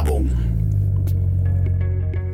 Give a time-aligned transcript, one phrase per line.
[0.00, 0.39] Werbung.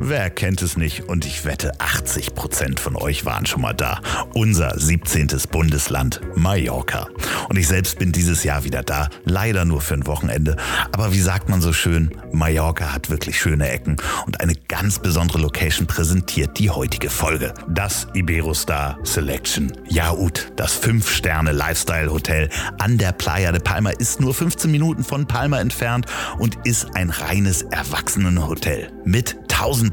[0.09, 1.09] Wer kennt es nicht?
[1.09, 3.99] Und ich wette, 80 Prozent von euch waren schon mal da.
[4.33, 5.27] Unser 17.
[5.51, 7.09] Bundesland Mallorca.
[7.49, 9.09] Und ich selbst bin dieses Jahr wieder da.
[9.25, 10.55] Leider nur für ein Wochenende.
[10.93, 12.11] Aber wie sagt man so schön?
[12.31, 13.97] Mallorca hat wirklich schöne Ecken.
[14.25, 17.53] Und eine ganz besondere Location präsentiert die heutige Folge.
[17.67, 20.53] Das Iberostar Selection Jaud.
[20.55, 22.47] Das 5-Sterne-Lifestyle-Hotel
[22.79, 26.05] an der Playa de Palma ist nur 15 Minuten von Palma entfernt
[26.39, 29.35] und ist ein reines Erwachsenenhotel mit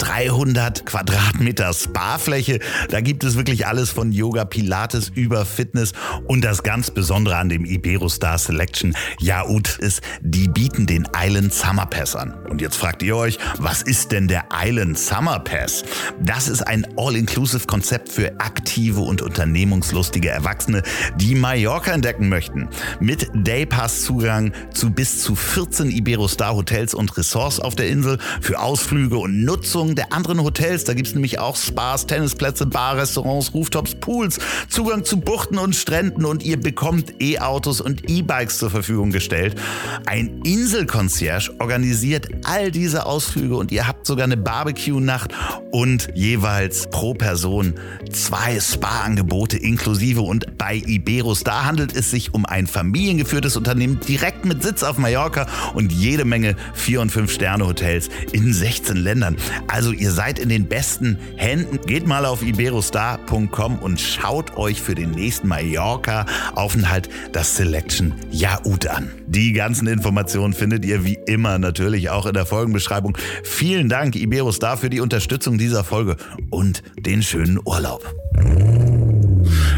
[0.04, 2.60] 1300 Quadratmeter Sparfläche.
[2.90, 5.92] Da gibt es wirklich alles von Yoga, Pilates über Fitness.
[6.26, 11.86] Und das ganz Besondere an dem Iberostar Selection Jaud ist, die bieten den Island Summer
[11.86, 12.34] Pass an.
[12.50, 15.84] Und jetzt fragt ihr euch, was ist denn der Island Summer Pass?
[16.20, 20.82] Das ist ein All-Inclusive-Konzept für aktive und unternehmungslustige Erwachsene,
[21.16, 22.68] die Mallorca entdecken möchten.
[23.00, 29.16] Mit Daypass-Zugang zu bis zu 14 Iberostar Hotels und Ressorts auf der Insel für Ausflüge
[29.16, 30.84] und Nutzung der anderen Hotels.
[30.84, 35.74] Da gibt es nämlich auch Spas, Tennisplätze, Bar, Restaurants, Rooftops, Pools, Zugang zu Buchten und
[35.74, 39.60] Stränden und ihr bekommt E-Autos und E-Bikes zur Verfügung gestellt.
[40.06, 45.32] Ein Inselconcierge organisiert all diese Ausflüge und ihr habt sogar eine Barbecue-Nacht
[45.70, 47.74] und jeweils pro Person
[48.12, 51.44] zwei Spa-Angebote inklusive und bei Iberos.
[51.44, 56.24] Da handelt es sich um ein familiengeführtes Unternehmen direkt mit Sitz auf Mallorca und jede
[56.24, 59.36] Menge 4- und 5-Sterne-Hotels in 16 Ländern.
[59.74, 61.80] Also ihr seid in den besten Händen.
[61.84, 69.10] Geht mal auf iberostar.com und schaut euch für den nächsten Mallorca-Aufenthalt das Selection Jaud an.
[69.26, 73.18] Die ganzen Informationen findet ihr wie immer natürlich auch in der Folgenbeschreibung.
[73.42, 76.18] Vielen Dank Iberostar für die Unterstützung dieser Folge
[76.50, 78.14] und den schönen Urlaub.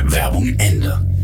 [0.05, 1.16] Werbung Ende.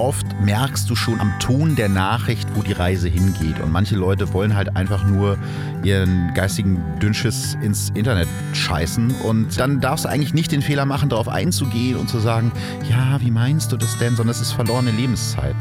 [0.00, 3.60] Oft merkst du schon am Ton der Nachricht, wo die Reise hingeht.
[3.60, 5.36] Und manche Leute wollen halt einfach nur
[5.82, 9.10] ihren geistigen Dünnschiss ins Internet scheißen.
[9.20, 12.50] Und dann darfst du eigentlich nicht den Fehler machen, darauf einzugehen und zu sagen,
[12.88, 14.16] ja, wie meinst du das denn?
[14.16, 15.54] Sondern es ist verlorene Lebenszeit.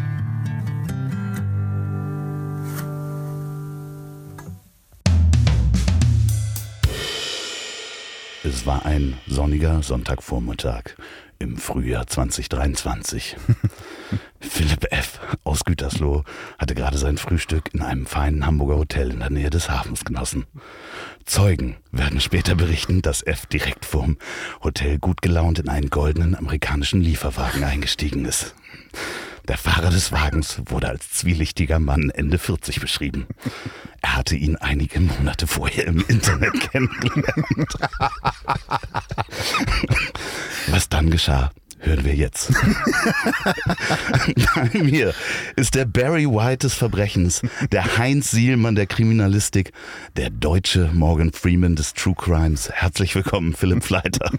[8.45, 10.95] Es war ein sonniger Sonntagvormittag
[11.39, 13.35] im Frühjahr 2023.
[14.39, 15.19] Philipp F.
[15.43, 16.23] aus Gütersloh
[16.57, 20.45] hatte gerade sein Frühstück in einem feinen Hamburger Hotel in der Nähe des Hafens genossen.
[21.25, 23.45] Zeugen werden später berichten, dass F.
[23.45, 24.17] direkt vorm
[24.63, 28.55] Hotel gut gelaunt in einen goldenen amerikanischen Lieferwagen eingestiegen ist.
[29.47, 33.25] Der Fahrer des Wagens wurde als zwielichtiger Mann Ende 40 beschrieben.
[34.01, 37.73] Er hatte ihn einige Monate vorher im Internet kennengelernt.
[40.67, 42.51] Was dann geschah, hören wir jetzt.
[44.55, 45.13] Bei mir
[45.55, 47.41] ist der Barry White des Verbrechens,
[47.71, 49.71] der Heinz Sielmann der Kriminalistik,
[50.17, 52.69] der deutsche Morgan Freeman des True Crimes.
[52.71, 54.31] Herzlich willkommen, Philipp Fleiter.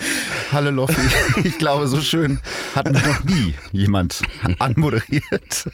[0.52, 1.00] Hallo Loffi,
[1.44, 2.40] ich glaube, so schön
[2.74, 4.22] hat mich noch nie jemand
[4.58, 5.68] anmoderiert.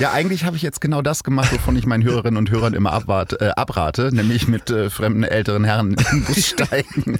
[0.00, 2.92] Ja, eigentlich habe ich jetzt genau das gemacht, wovon ich meinen Hörerinnen und Hörern immer
[2.92, 7.18] abwart, äh, abrate, nämlich mit äh, fremden älteren Herren in den Bus steigen.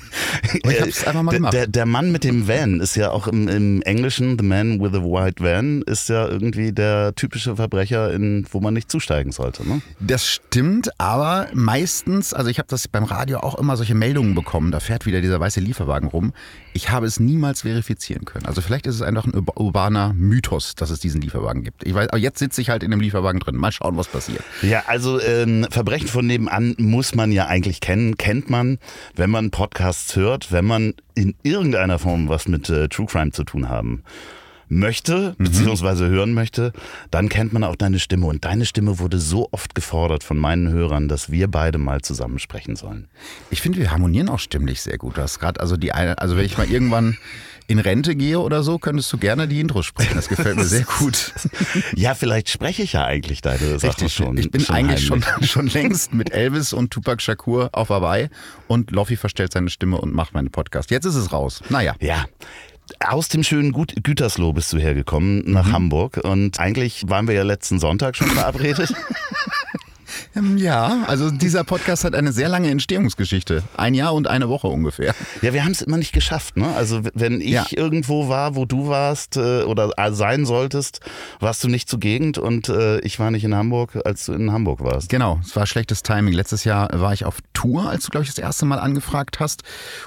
[0.62, 1.52] Aber ich habe es einfach mal gemacht.
[1.52, 4.92] Der, der Mann mit dem Van ist ja auch im, im, Englischen, The Man with
[4.92, 9.66] a White Van, ist ja irgendwie der typische Verbrecher, in, wo man nicht zusteigen sollte.
[9.66, 9.80] Ne?
[10.00, 14.70] Das stimmt, aber meistens, also ich habe das beim Radio auch immer solche Meldungen bekommen,
[14.70, 16.34] da fährt wieder dieser weiße Lieferwagen rum.
[16.74, 18.44] Ich habe es niemals verifizieren können.
[18.44, 21.86] Also vielleicht ist es einfach ein urbaner Mythos, dass es diesen Lieferwagen gibt.
[21.86, 23.56] Ich weiß, aber jetzt sitze ich halt in dem Lieferwagen drin.
[23.56, 24.42] Mal schauen, was passiert.
[24.60, 28.78] Ja, also ähm, Verbrechen von nebenan muss man ja eigentlich kennen, kennt man,
[29.14, 33.44] wenn man Podcasts hört, wenn man in irgendeiner Form was mit äh, True Crime zu
[33.44, 34.02] tun haben
[34.68, 35.44] möchte, mhm.
[35.44, 36.72] beziehungsweise hören möchte,
[37.10, 38.26] dann kennt man auch deine Stimme.
[38.26, 42.38] Und deine Stimme wurde so oft gefordert von meinen Hörern, dass wir beide mal zusammen
[42.38, 43.08] sprechen sollen.
[43.50, 45.16] Ich finde, wir harmonieren auch stimmlich sehr gut.
[45.16, 47.16] Du hast gerade, also die eine, also wenn ich mal irgendwann
[47.68, 50.14] in Rente gehe oder so, könntest du gerne die Intro sprechen.
[50.14, 51.32] Das gefällt mir sehr gut.
[51.96, 54.14] ja, vielleicht spreche ich ja eigentlich deine Sachen Richtig.
[54.14, 54.38] schon.
[54.38, 58.28] Ich bin schon eigentlich schon, schon längst mit Elvis und Tupac Shakur auf Hawaii
[58.68, 60.92] und Loffi verstellt seine Stimme und macht meinen Podcast.
[60.92, 61.60] Jetzt ist es raus.
[61.68, 61.96] Naja.
[62.00, 62.26] Ja.
[63.00, 65.72] Aus dem schönen Gut Gütersloh bist du hergekommen nach mhm.
[65.72, 68.92] Hamburg und eigentlich waren wir ja letzten Sonntag schon verabredet.
[70.34, 73.62] Ähm, ja, also dieser Podcast hat eine sehr lange Entstehungsgeschichte.
[73.76, 75.14] Ein Jahr und eine Woche ungefähr.
[75.42, 76.56] Ja, wir haben es immer nicht geschafft.
[76.56, 76.68] Ne?
[76.74, 77.66] Also wenn ich ja.
[77.70, 81.00] irgendwo war, wo du warst äh, oder sein solltest,
[81.40, 84.82] warst du nicht zugegend und äh, ich war nicht in Hamburg, als du in Hamburg
[84.82, 85.08] warst.
[85.08, 86.32] Genau, es war schlechtes Timing.
[86.32, 89.40] Letztes Jahr war ich auf Tour Tour, als du, glaube ich, das erste Mal angefragt
[89.40, 89.62] hast.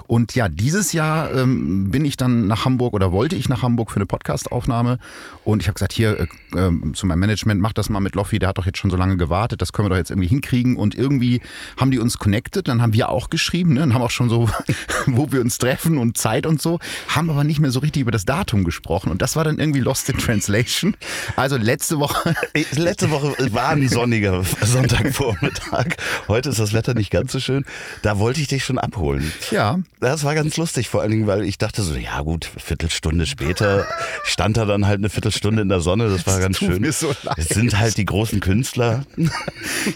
[0.08, 3.92] Und ja, dieses Jahr ähm, bin ich dann nach Hamburg oder wollte ich nach Hamburg
[3.92, 4.98] für eine Podcastaufnahme.
[5.44, 6.28] Und ich habe gesagt, hier äh,
[6.58, 8.98] äh, zu meinem Management, mach das mal mit Loffi, der hat doch jetzt schon so
[8.98, 10.76] lange gewartet, das können wir doch jetzt irgendwie hinkriegen.
[10.76, 11.42] Und irgendwie
[11.78, 14.50] haben die uns connected, dann haben wir auch geschrieben ne, und haben auch schon so,
[15.06, 18.12] wo wir uns treffen und Zeit und so, haben aber nicht mehr so richtig über
[18.12, 19.12] das Datum gesprochen.
[19.12, 20.96] Und das war dann irgendwie Lost in Translation.
[21.36, 22.36] Also letzte Woche.
[22.76, 25.96] Letzte Woche war ein sonniger Sonntagvormittag.
[26.28, 27.66] Heute ist das Wetter nicht ganz so schön.
[28.02, 29.32] Da wollte ich dich schon abholen.
[29.52, 29.80] Ja.
[30.00, 33.86] Das war ganz lustig, vor allen Dingen, weil ich dachte so, ja gut, Viertelstunde später
[34.24, 36.10] stand er dann halt eine Viertelstunde in der Sonne.
[36.10, 36.90] Das war das ganz schön.
[36.92, 37.14] So.
[37.38, 39.04] Es sind halt die großen Künstler.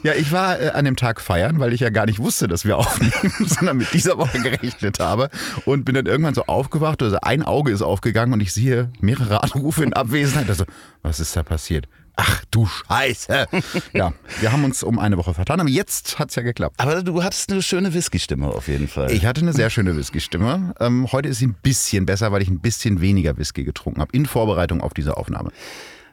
[0.03, 2.65] Ja, ich war äh, an dem Tag feiern, weil ich ja gar nicht wusste, dass
[2.65, 5.29] wir aufnehmen, sondern mit dieser Woche gerechnet habe
[5.65, 9.43] und bin dann irgendwann so aufgewacht, also ein Auge ist aufgegangen und ich sehe mehrere
[9.43, 10.49] Anrufe in Abwesenheit.
[10.49, 10.65] Also,
[11.01, 11.87] was ist da passiert?
[12.15, 13.47] Ach du Scheiße.
[13.93, 16.75] Ja, wir haben uns um eine Woche vertan, aber jetzt hat's ja geklappt.
[16.79, 19.11] Aber du hattest eine schöne Whisky-Stimme auf jeden Fall.
[19.11, 20.75] Ich hatte eine sehr schöne Whisky-Stimme.
[20.79, 24.11] Ähm, heute ist sie ein bisschen besser, weil ich ein bisschen weniger Whisky getrunken habe
[24.15, 25.51] in Vorbereitung auf diese Aufnahme.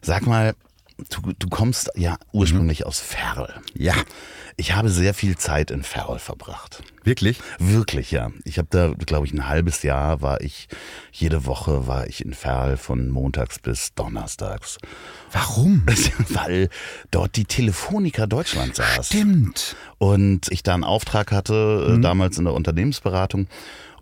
[0.00, 0.54] Sag mal,
[1.08, 3.54] du, du kommst ja ursprünglich aus Ferl.
[3.74, 3.94] Ja,
[4.56, 6.82] Ich habe sehr viel Zeit in Ferl verbracht.
[7.04, 7.40] wirklich?
[7.58, 8.30] Wirklich, ja.
[8.44, 10.68] Ich habe da, glaube ich, ein halbes Jahr war ich,
[11.12, 14.76] jede Woche war ich in Ferl von montags bis donnerstags.
[15.32, 15.82] Warum?
[16.28, 16.68] Weil
[17.10, 19.06] dort die Telefonica Deutschland saß.
[19.06, 19.76] Stimmt.
[19.98, 23.48] Und ich da einen Auftrag hatte, äh, damals in der Unternehmensberatung.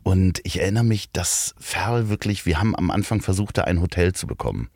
[0.03, 4.13] Und ich erinnere mich, dass Ferl wirklich, wir haben am Anfang versucht, da ein Hotel
[4.15, 4.71] zu bekommen.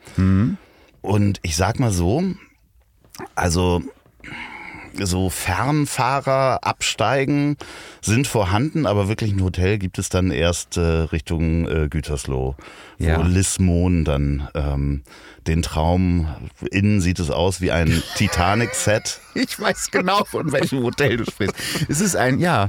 [1.02, 2.22] Und ich sag mal so,
[3.34, 3.82] also
[5.00, 7.56] so Fernfahrer absteigen
[8.00, 12.56] sind vorhanden, aber wirklich ein Hotel gibt es dann erst äh, Richtung äh, Gütersloh,
[13.02, 13.18] Ja.
[13.18, 15.02] wo Lismon dann ähm,
[15.46, 16.28] den Traum,
[16.70, 19.18] innen sieht es aus wie ein Titanic-Set.
[19.34, 21.56] Ich weiß genau, von welchem Hotel du sprichst.
[21.88, 22.68] Es ist ein, ja,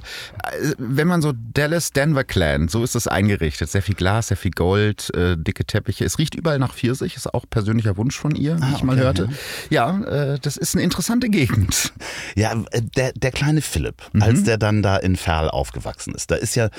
[0.80, 3.70] wenn man so Dallas Denver Clan, so ist es eingerichtet.
[3.70, 6.04] Sehr viel Glas, sehr viel Gold, äh, dicke Teppiche.
[6.04, 8.94] Es riecht überall nach Pfirsich, ist auch persönlicher Wunsch von ihr, wie Ah, ich mal
[8.94, 9.30] okay, hörte.
[9.70, 11.94] Ja, äh, das ist eine interessante Gegend.
[12.36, 14.22] Ja, äh, der, der kleine Philipp, Mhm.
[14.24, 16.70] als der dann da in Ferl aufgewachsen ist, da ist ja,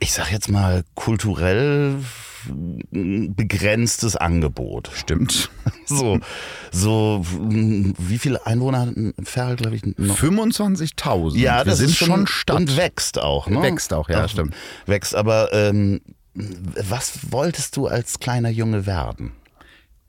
[0.00, 1.96] ich sag jetzt mal, kulturell
[2.46, 4.90] begrenztes Angebot.
[4.94, 5.50] Stimmt.
[5.86, 6.18] So,
[6.72, 10.16] so, wie viele Einwohner hat Ferl, glaube ich, noch?
[10.16, 11.36] 25.000.
[11.36, 12.56] Ja, wir das sind ist schon Stadt.
[12.56, 13.60] Und wächst auch, ne?
[13.60, 14.54] Wächst auch, ja, stimmt.
[14.86, 16.00] Wächst, aber ähm,
[16.34, 19.32] was wolltest du als kleiner Junge werden?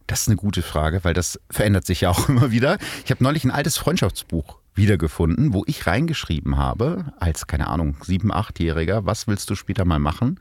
[0.07, 2.77] Das ist eine gute Frage, weil das verändert sich ja auch immer wieder.
[3.03, 8.31] Ich habe neulich ein altes Freundschaftsbuch wiedergefunden, wo ich reingeschrieben habe, als, keine Ahnung, sieben-,
[8.31, 10.39] achtjähriger, was willst du später mal machen?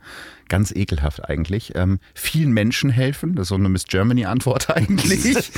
[0.48, 1.72] Ganz ekelhaft eigentlich.
[1.74, 5.50] Ähm, vielen Menschen helfen, das ist so eine Miss Germany-Antwort eigentlich.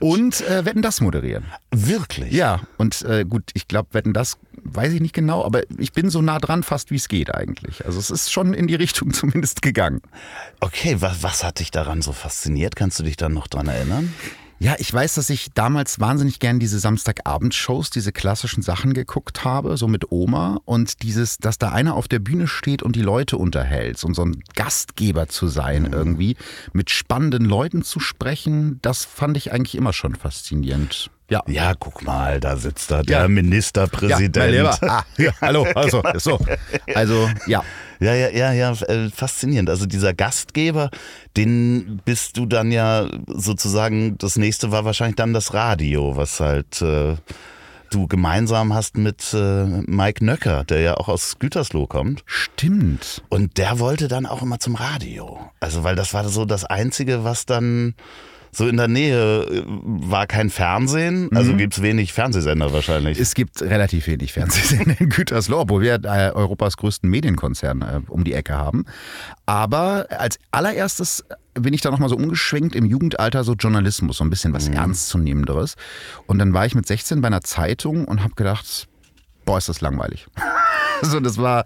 [0.00, 1.44] Und äh, Wetten das moderieren.
[1.70, 2.32] Wirklich?
[2.32, 6.10] Ja, und äh, gut, ich glaube, Wetten das weiß ich nicht genau, aber ich bin
[6.10, 7.84] so nah dran fast, wie es geht eigentlich.
[7.84, 10.00] Also es ist schon in die Richtung zumindest gegangen.
[10.60, 12.76] Okay, was, was hat dich daran so fasziniert?
[12.76, 14.12] Kannst du dich dann noch dran erinnern?
[14.62, 19.78] Ja, ich weiß, dass ich damals wahnsinnig gern diese Samstagabendshows, diese klassischen Sachen geguckt habe,
[19.78, 20.60] so mit Oma.
[20.66, 24.22] Und dieses, dass da einer auf der Bühne steht und die Leute unterhält und so
[24.22, 26.36] ein Gastgeber zu sein irgendwie,
[26.74, 31.10] mit spannenden Leuten zu sprechen, das fand ich eigentlich immer schon faszinierend.
[31.30, 31.42] Ja.
[31.46, 33.28] Ja, guck mal, da sitzt da der Ja.
[33.28, 34.36] Ministerpräsident.
[34.36, 34.78] Ja, mein Lieber.
[34.90, 36.38] Ah, ja, hallo, also, so.
[36.94, 37.62] Also, ja.
[38.00, 39.68] Ja, ja, ja, ja, äh, faszinierend.
[39.68, 40.90] Also dieser Gastgeber,
[41.36, 46.80] den bist du dann ja sozusagen, das nächste war wahrscheinlich dann das Radio, was halt
[46.80, 47.16] äh,
[47.90, 52.22] du gemeinsam hast mit äh, Mike Nöcker, der ja auch aus Gütersloh kommt.
[52.24, 53.22] Stimmt.
[53.28, 55.38] Und der wollte dann auch immer zum Radio.
[55.60, 57.94] Also, weil das war so das Einzige, was dann
[58.52, 61.30] so in der Nähe äh, war kein Fernsehen.
[61.34, 63.18] Also gibt's wenig Fernsehsender wahrscheinlich.
[63.18, 68.24] Es gibt relativ wenig Fernsehsender in Gütersloh, obwohl wir äh, Europas größten Medienkonzern äh, um
[68.24, 68.84] die Ecke haben.
[69.46, 74.30] Aber als allererstes bin ich da nochmal so umgeschwenkt im Jugendalter so Journalismus, so ein
[74.30, 75.76] bisschen was Ernstzunehmenderes.
[76.26, 78.88] Und dann war ich mit 16 bei einer Zeitung und habe gedacht,
[79.44, 80.26] boah, ist das langweilig.
[81.02, 81.64] so, das war,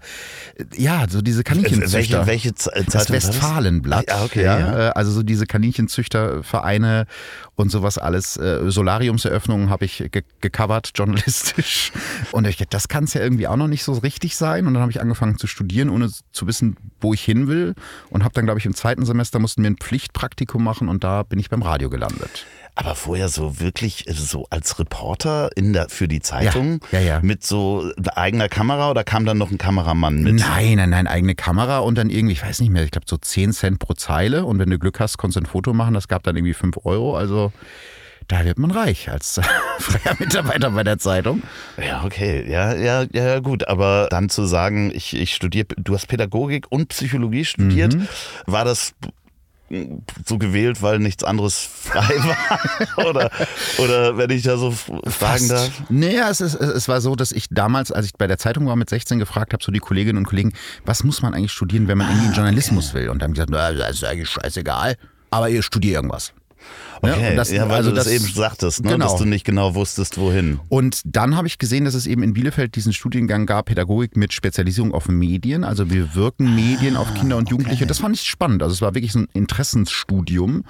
[0.75, 1.93] ja, so diese Kaninchenzüchter.
[1.93, 3.09] welche, welche Zeitung das?
[3.11, 4.11] Westfalenblatt.
[4.11, 4.87] Ah, okay, ja.
[4.87, 7.05] äh, Also so diese Kaninchenzüchtervereine
[7.55, 8.37] und sowas alles.
[8.37, 11.91] Äh, Solariumseröffnungen habe ich ge gecovert, journalistisch.
[12.31, 14.67] Und ich, das kann es ja irgendwie auch noch nicht so richtig sein.
[14.67, 17.73] Und dann habe ich angefangen zu studieren, ohne zu wissen, wo ich hin will.
[18.09, 21.23] Und habe dann, glaube ich, im zweiten Semester mussten wir ein Pflichtpraktikum machen und da
[21.23, 22.45] bin ich beim Radio gelandet.
[22.75, 27.05] Aber vorher so wirklich äh, so als Reporter in der, für die Zeitung Ja, ja,
[27.05, 27.19] ja.
[27.21, 30.35] mit so eigener Kamera oder kam dann noch ein Kameramann mit?
[30.35, 33.17] Nein, nein, nein, eigene Kamera und dann irgendwie, ich weiß nicht mehr, ich glaube so
[33.17, 34.45] 10 Cent pro Zeile.
[34.45, 35.93] Und wenn du Glück hast, konntest du ein Foto machen.
[35.93, 37.15] Das gab dann irgendwie 5 Euro.
[37.15, 37.53] Also
[38.27, 39.39] da wird man reich als
[39.79, 41.43] freier Mitarbeiter bei der Zeitung.
[41.77, 42.49] Ja, okay.
[42.49, 43.67] Ja, ja, ja, gut.
[43.67, 48.07] Aber dann zu sagen, ich, ich studiere, du hast Pädagogik und Psychologie studiert, mhm.
[48.47, 48.95] war das
[50.25, 52.15] so gewählt, weil nichts anderes frei
[52.97, 53.05] war?
[53.07, 53.31] oder,
[53.79, 55.71] oder wenn ich da so fragen darf?
[55.89, 58.75] Naja, es, ist, es war so, dass ich damals, als ich bei der Zeitung war
[58.75, 60.53] mit 16, gefragt habe, so die Kolleginnen und Kollegen,
[60.85, 63.09] was muss man eigentlich studieren, wenn man irgendwie ah, Journalismus will?
[63.09, 64.95] Und dann haben gesagt, das ist eigentlich scheißegal,
[65.31, 66.33] aber ihr studiert irgendwas.
[67.01, 68.91] Okay, ja, das, ja weil also du das, das, eben sagtest, ne?
[68.91, 69.05] genau.
[69.05, 70.59] dass du nicht genau wusstest, wohin.
[70.69, 74.33] Und dann habe ich gesehen, dass es eben in Bielefeld diesen Studiengang gab, Pädagogik mit
[74.33, 75.63] Spezialisierung auf Medien.
[75.63, 77.83] Also wir wirken Medien auf Kinder und Jugendliche.
[77.83, 77.87] Okay.
[77.87, 78.63] Das fand ich spannend.
[78.63, 80.63] Also es war wirklich so ein Interessensstudium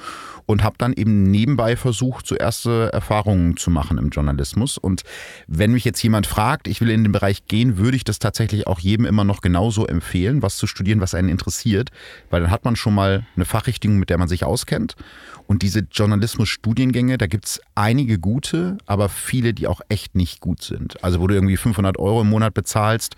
[0.45, 4.77] und habe dann eben nebenbei versucht, so erste Erfahrungen zu machen im Journalismus.
[4.77, 5.03] Und
[5.47, 8.67] wenn mich jetzt jemand fragt, ich will in den Bereich gehen, würde ich das tatsächlich
[8.67, 11.89] auch jedem immer noch genauso empfehlen, was zu studieren, was einen interessiert,
[12.29, 14.95] weil dann hat man schon mal eine Fachrichtung, mit der man sich auskennt.
[15.47, 20.61] Und diese Journalismus-Studiengänge, da gibt es einige gute, aber viele, die auch echt nicht gut
[20.61, 21.03] sind.
[21.03, 23.15] Also wo du irgendwie 500 Euro im Monat bezahlst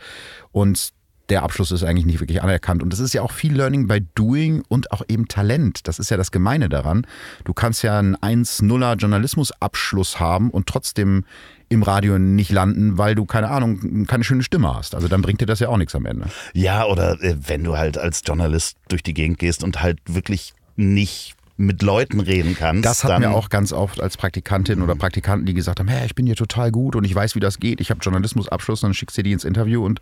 [0.52, 0.94] und
[1.30, 2.82] der Abschluss ist eigentlich nicht wirklich anerkannt.
[2.82, 5.88] Und das ist ja auch viel Learning by Doing und auch eben Talent.
[5.88, 7.06] Das ist ja das Gemeine daran.
[7.44, 11.26] Du kannst ja einen 1-0er Journalismusabschluss haben und trotzdem
[11.70, 14.96] im Radio nicht landen, weil du, keine Ahnung, keine schöne Stimme hast.
[14.96, 16.28] Also dann bringt dir das ja auch nichts am Ende.
[16.54, 20.54] Ja, oder äh, wenn du halt als Journalist durch die Gegend gehst und halt wirklich
[20.78, 22.86] nicht mit Leuten reden kannst.
[22.86, 26.16] Das hatten wir auch ganz oft als Praktikantin oder Praktikanten, die gesagt haben, hey, ich
[26.16, 27.82] bin hier total gut und ich weiß, wie das geht.
[27.82, 30.00] Ich habe Journalismusabschluss, dann schickst du die ins Interview und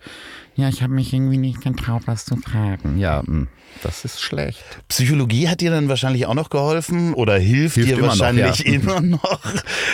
[0.55, 2.97] ja, ich habe mich irgendwie nicht getraut, was zu fragen.
[2.97, 3.47] Ja, hm,
[3.83, 4.63] das ist schlecht.
[4.88, 8.65] Psychologie hat dir dann wahrscheinlich auch noch geholfen oder hilft, hilft dir immer wahrscheinlich noch,
[8.65, 8.74] ja.
[8.74, 9.41] immer noch.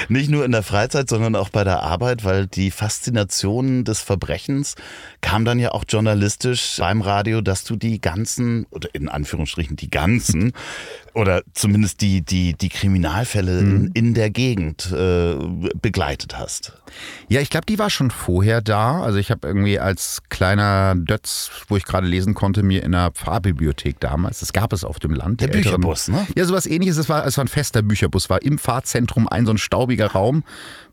[0.10, 4.76] Nicht nur in der Freizeit, sondern auch bei der Arbeit, weil die Faszination des Verbrechens
[5.22, 9.90] kam dann ja auch journalistisch beim Radio, dass du die ganzen, oder in Anführungsstrichen die
[9.90, 10.54] ganzen,
[11.14, 13.92] oder zumindest die, die, die Kriminalfälle mhm.
[13.94, 15.36] in, der Gegend äh,
[15.82, 16.74] begleitet hast.
[17.28, 19.02] Ja, ich glaube, die war schon vorher da.
[19.02, 23.12] Also ich habe irgendwie als kleiner Dötz, wo ich gerade lesen konnte, mir in einer
[23.14, 25.42] Fahrbibliothek damals, das gab es auf dem Land.
[25.42, 26.26] Der Bücherbus, ne?
[26.36, 26.98] Ja, sowas ähnliches.
[26.98, 30.44] Es war, es war ein fester Bücherbus, war im Fahrzentrum ein so ein staubiger Raum,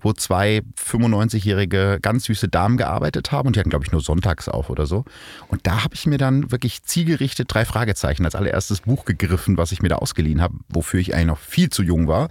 [0.00, 4.48] wo zwei 95-jährige ganz süße Damen gearbeitet haben und die hatten, glaube ich, nur sonntags
[4.48, 5.04] auf oder so.
[5.48, 9.72] Und da habe ich mir dann wirklich zielgerichtet drei Fragezeichen als allererstes Buch gegriffen, was
[9.72, 12.28] ich mir da ausgeliehen habe, wofür ich eigentlich noch viel zu jung war.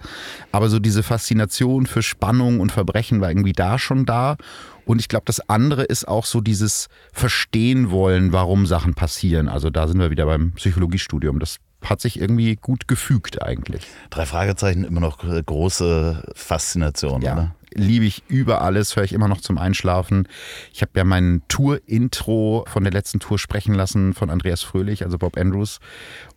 [0.52, 4.36] Aber so diese Faszination für Spannung und Verbrechen war irgendwie da schon da.
[4.84, 9.48] Und ich glaube, das andere ist auch so dieses Verstehen wollen, warum Sachen passieren.
[9.48, 11.38] Also da sind wir wieder beim Psychologiestudium.
[11.38, 13.82] Das hat sich irgendwie gut gefügt eigentlich.
[14.10, 17.32] Drei Fragezeichen, immer noch große Faszination, ja.
[17.32, 17.54] oder?
[17.74, 20.28] liebe ich über alles, höre ich immer noch zum Einschlafen.
[20.72, 25.18] Ich habe ja mein Tour-Intro von der letzten Tour sprechen lassen von Andreas Fröhlich, also
[25.18, 25.80] Bob Andrews.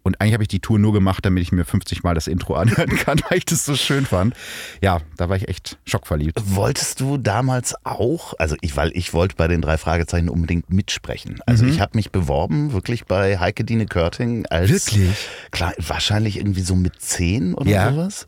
[0.04, 2.56] Und eigentlich habe ich die Tour nur gemacht, damit ich mir 50 Mal das Intro
[2.56, 4.36] anhören kann, weil ich das so schön fand.
[4.82, 6.42] Ja, da war ich echt schockverliebt.
[6.46, 11.40] Wolltest du damals auch, also ich, weil ich wollte bei den drei Fragezeichen unbedingt mitsprechen.
[11.46, 11.72] Also mhm.
[11.72, 14.70] ich habe mich beworben, wirklich bei Heike Dine Körting als.
[14.70, 15.30] Wirklich?
[15.52, 17.92] Klar, wahrscheinlich irgendwie so mit zehn oder ja.
[17.92, 18.26] sowas.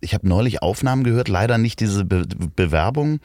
[0.00, 2.26] Ich habe neulich Aufnahmen gehört, leider nicht diese Be
[2.56, 3.20] Bewerbung.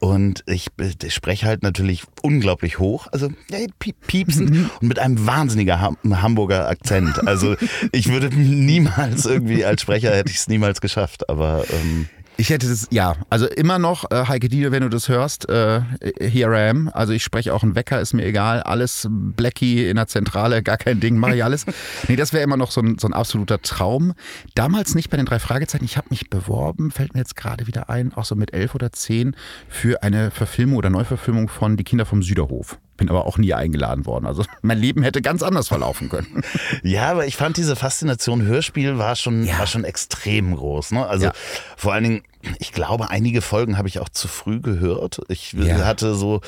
[0.00, 3.68] Und ich, ich spreche halt natürlich unglaublich hoch, also hey,
[4.06, 4.70] piepsend mhm.
[4.80, 7.26] und mit einem wahnsinniger Hamburger Akzent.
[7.28, 7.54] Also
[7.92, 12.08] ich würde niemals irgendwie als Sprecher hätte ich es niemals geschafft, aber ähm,
[12.40, 15.82] ich hätte das, ja, also immer noch, äh, Heike Dieter, wenn du das hörst, äh,
[16.18, 16.90] here I am.
[16.94, 18.62] Also ich spreche auch einen Wecker, ist mir egal.
[18.62, 21.66] Alles Blackie in der Zentrale, gar kein Ding, mache ich alles.
[22.08, 24.14] nee, das wäre immer noch so ein, so ein absoluter Traum.
[24.54, 25.84] Damals nicht bei den drei Fragezeichen.
[25.84, 28.90] Ich habe mich beworben, fällt mir jetzt gerade wieder ein, auch so mit elf oder
[28.90, 29.36] zehn,
[29.68, 34.06] für eine Verfilmung oder Neuverfilmung von Die Kinder vom Süderhof bin aber auch nie eingeladen
[34.06, 34.26] worden.
[34.26, 36.44] Also mein Leben hätte ganz anders verlaufen können.
[36.82, 39.58] Ja, aber ich fand diese Faszination Hörspiel war schon, ja.
[39.58, 40.92] war schon extrem groß.
[40.92, 41.06] Ne?
[41.06, 41.32] Also ja.
[41.76, 42.22] vor allen Dingen,
[42.58, 45.20] ich glaube, einige Folgen habe ich auch zu früh gehört.
[45.28, 45.84] Ich ja.
[45.84, 46.40] hatte so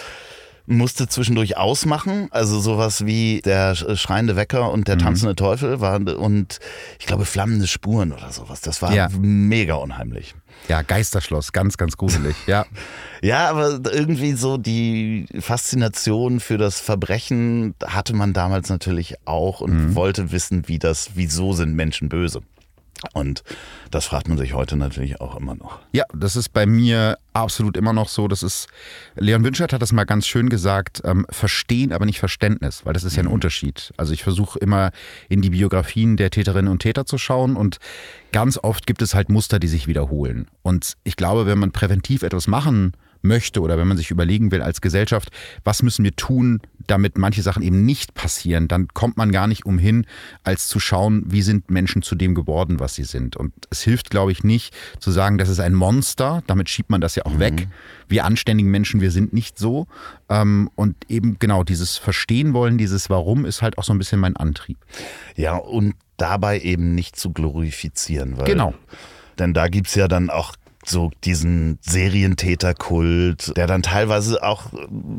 [0.67, 2.29] musste zwischendurch ausmachen.
[2.31, 5.01] Also sowas wie der schreiende Wecker und der mhm.
[5.01, 6.59] tanzende Teufel waren und
[6.99, 8.61] ich glaube flammende Spuren oder sowas.
[8.61, 9.09] Das war ja.
[9.21, 10.35] mega unheimlich.
[10.69, 12.67] Ja, Geisterschloss, ganz, ganz gruselig, ja.
[13.23, 19.89] ja, aber irgendwie so die Faszination für das Verbrechen hatte man damals natürlich auch und
[19.89, 19.95] mhm.
[19.95, 22.43] wollte wissen, wie das, wieso sind Menschen böse.
[23.13, 23.43] Und
[23.91, 25.81] das fragt man sich heute natürlich auch immer noch.
[25.93, 28.29] Ja, das ist bei mir absolut immer noch so.
[28.29, 28.69] Das ist,
[29.17, 33.05] Leon Wünschert hat das mal ganz schön gesagt, ähm, verstehen, aber nicht Verständnis, weil das
[33.05, 33.33] ist ja ein mhm.
[33.33, 33.93] Unterschied.
[33.97, 34.91] Also ich versuche immer
[35.29, 37.79] in die Biografien der Täterinnen und Täter zu schauen und
[38.33, 40.49] ganz oft gibt es halt Muster, die sich wiederholen.
[40.63, 42.93] Und ich glaube, wenn man präventiv etwas machen
[43.23, 45.31] möchte oder wenn man sich überlegen will als Gesellschaft,
[45.65, 49.65] was müssen wir tun, damit manche Sachen eben nicht passieren, dann kommt man gar nicht
[49.67, 50.07] umhin,
[50.45, 53.37] als zu schauen, wie sind Menschen zu dem geworden, was sie sind.
[53.37, 57.01] Und es hilft, glaube ich, nicht zu sagen, das ist ein Monster, damit schiebt man
[57.01, 57.41] das ja auch mhm.
[57.41, 57.69] weg.
[58.09, 59.87] Wir anständigen Menschen, wir sind nicht so.
[60.29, 64.21] Ähm, und eben genau dieses Verstehen wollen, dieses Warum ist halt auch so ein bisschen
[64.21, 64.79] mein Antrieb.
[65.37, 68.39] Ja, und dabei eben nicht zu glorifizieren.
[68.39, 68.75] Weil, genau.
[69.39, 74.67] Denn da gibt es ja dann auch so diesen Serientäterkult, der dann teilweise auch,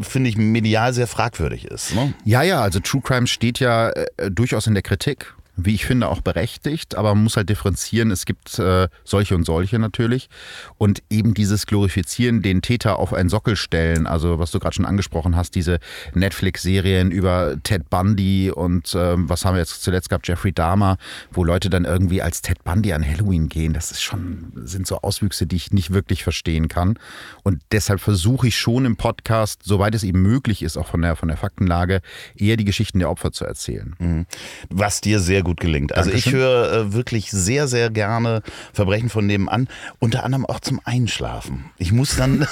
[0.01, 1.95] finde ich, medial sehr fragwürdig ist.
[1.95, 2.13] Ne?
[2.25, 6.09] Ja, ja, also True Crime steht ja äh, durchaus in der Kritik wie ich finde,
[6.09, 8.09] auch berechtigt, aber man muss halt differenzieren.
[8.09, 10.29] Es gibt äh, solche und solche natürlich.
[10.77, 14.85] Und eben dieses Glorifizieren, den Täter auf einen Sockel stellen, also was du gerade schon
[14.85, 15.79] angesprochen hast, diese
[16.15, 20.97] Netflix-Serien über Ted Bundy und äh, was haben wir jetzt zuletzt gehabt, Jeffrey Dahmer,
[21.31, 23.73] wo Leute dann irgendwie als Ted Bundy an Halloween gehen.
[23.73, 26.97] Das ist schon, sind so Auswüchse, die ich nicht wirklich verstehen kann.
[27.43, 31.15] Und deshalb versuche ich schon im Podcast, soweit es eben möglich ist, auch von der,
[31.15, 32.01] von der Faktenlage,
[32.35, 33.95] eher die Geschichten der Opfer zu erzählen.
[33.99, 34.25] Mhm.
[34.69, 35.95] Was dir sehr gut gelingt.
[35.95, 36.33] Also Dankeschön.
[36.33, 38.41] ich höre äh, wirklich sehr, sehr gerne
[38.73, 39.67] Verbrechen von nebenan,
[39.99, 41.65] unter anderem auch zum Einschlafen.
[41.77, 42.47] Ich muss dann,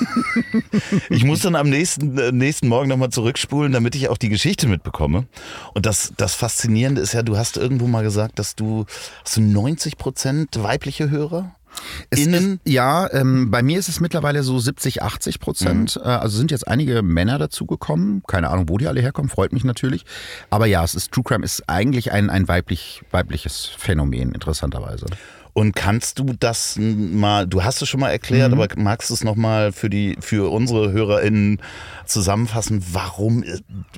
[1.10, 4.68] ich muss dann am nächsten, äh, nächsten Morgen nochmal zurückspulen, damit ich auch die Geschichte
[4.68, 5.26] mitbekomme.
[5.74, 8.86] Und das, das Faszinierende ist ja, du hast irgendwo mal gesagt, dass du,
[9.24, 11.56] hast du 90 Prozent weibliche Hörer?
[12.10, 12.60] Innen?
[12.64, 15.96] Ist, ja, ähm, bei mir ist es mittlerweile so 70, 80 Prozent.
[15.96, 16.02] Mhm.
[16.04, 18.24] Äh, also sind jetzt einige Männer dazugekommen.
[18.28, 20.06] Keine Ahnung, wo die alle herkommen, freut mich natürlich.
[20.50, 25.06] Aber ja, es ist True Crime ist eigentlich ein, ein weiblich, weibliches Phänomen, interessanterweise.
[25.54, 28.62] Und kannst du das mal, du hast es schon mal erklärt, mhm.
[28.62, 31.62] aber magst du es nochmal für die, für unsere HörerInnen
[32.06, 32.84] zusammenfassen?
[32.92, 33.44] Warum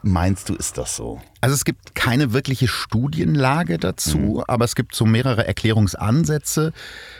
[0.01, 1.21] meinst du, ist das so?
[1.41, 4.43] Also es gibt keine wirkliche Studienlage dazu, mhm.
[4.47, 6.73] aber es gibt so mehrere Erklärungsansätze.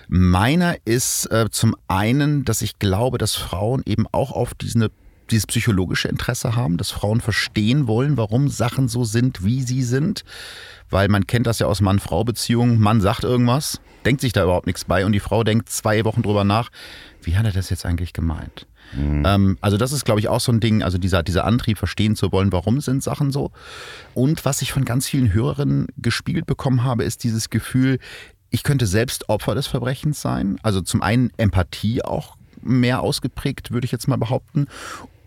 [0.08, 4.90] Meiner ist äh, zum einen, dass ich glaube, dass Frauen eben auch auf diese
[5.32, 10.24] dieses psychologische Interesse haben, dass Frauen verstehen wollen, warum Sachen so sind, wie sie sind.
[10.90, 12.80] Weil man kennt das ja aus Mann-Frau-Beziehungen.
[12.80, 16.22] Mann sagt irgendwas, denkt sich da überhaupt nichts bei und die Frau denkt zwei Wochen
[16.22, 16.70] drüber nach,
[17.22, 18.68] wie hat er das jetzt eigentlich gemeint?
[18.96, 19.24] Mhm.
[19.26, 22.16] Ähm, also das ist, glaube ich, auch so ein Ding, also dieser, dieser Antrieb, verstehen
[22.16, 23.52] zu wollen, warum sind Sachen so.
[24.14, 28.00] Und was ich von ganz vielen Hörerinnen gespiegelt bekommen habe, ist dieses Gefühl,
[28.50, 30.60] ich könnte selbst Opfer des Verbrechens sein.
[30.62, 34.68] Also zum einen Empathie auch mehr ausgeprägt, würde ich jetzt mal behaupten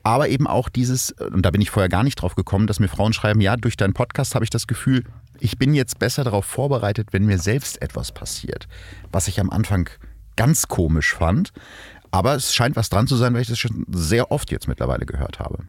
[0.06, 2.86] aber eben auch dieses, und da bin ich vorher gar nicht drauf gekommen, dass mir
[2.86, 5.02] Frauen schreiben, ja, durch deinen Podcast habe ich das Gefühl,
[5.40, 8.68] ich bin jetzt besser darauf vorbereitet, wenn mir selbst etwas passiert.
[9.12, 9.88] Was ich am Anfang
[10.36, 11.52] ganz komisch fand.
[12.10, 15.04] Aber es scheint was dran zu sein, weil ich das schon sehr oft jetzt mittlerweile
[15.04, 15.64] gehört habe.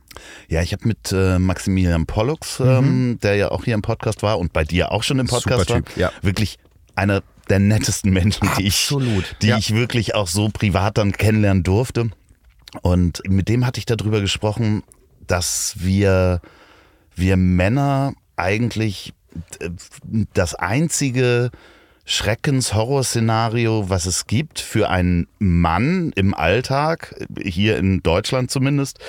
[0.48, 3.20] Ja, ich habe mit äh, Maximilian Pollux, ähm, mhm.
[3.20, 5.84] der ja auch hier im Podcast war und bei dir auch schon im Podcast Super
[5.84, 6.12] typ, war, ja.
[6.22, 6.58] wirklich
[6.96, 8.94] einer der nettesten Menschen, die ich,
[9.42, 9.58] die ja.
[9.58, 12.10] ich wirklich auch so privat dann kennenlernen durfte.
[12.82, 14.84] Und mit dem hatte ich darüber gesprochen,
[15.26, 16.42] dass wir,
[17.16, 19.14] wir Männer eigentlich
[20.34, 21.52] das einzige
[22.06, 29.00] Schreckens-Horrorszenario, was es gibt für einen Mann im Alltag, hier in Deutschland zumindest,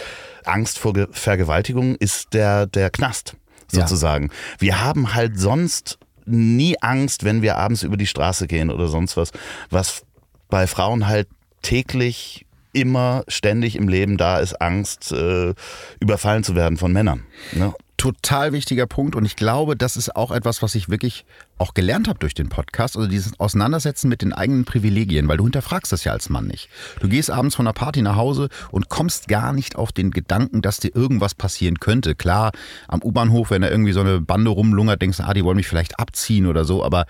[0.44, 3.36] Angst vor Vergewaltigung, ist der, der Knast
[3.70, 4.26] sozusagen.
[4.26, 4.32] Ja.
[4.58, 9.16] Wir haben halt sonst nie Angst, wenn wir abends über die Straße gehen oder sonst
[9.16, 9.30] was,
[9.70, 10.02] was
[10.48, 11.28] bei Frauen halt
[11.62, 15.54] täglich immer ständig im Leben da ist Angst, äh,
[16.00, 17.24] überfallen zu werden von Männern.
[17.52, 17.72] Ne?
[17.98, 21.26] Total wichtiger Punkt und ich glaube, das ist auch etwas, was ich wirklich
[21.58, 25.42] auch gelernt habe durch den Podcast, also dieses Auseinandersetzen mit den eigenen Privilegien, weil du
[25.42, 26.68] hinterfragst das ja als Mann nicht.
[27.00, 30.62] Du gehst abends von einer Party nach Hause und kommst gar nicht auf den Gedanken,
[30.62, 32.14] dass dir irgendwas passieren könnte.
[32.14, 32.52] Klar,
[32.86, 35.68] am U-Bahnhof, wenn da irgendwie so eine Bande rumlungert, denkst du, ah, die wollen mich
[35.68, 37.04] vielleicht abziehen oder so, aber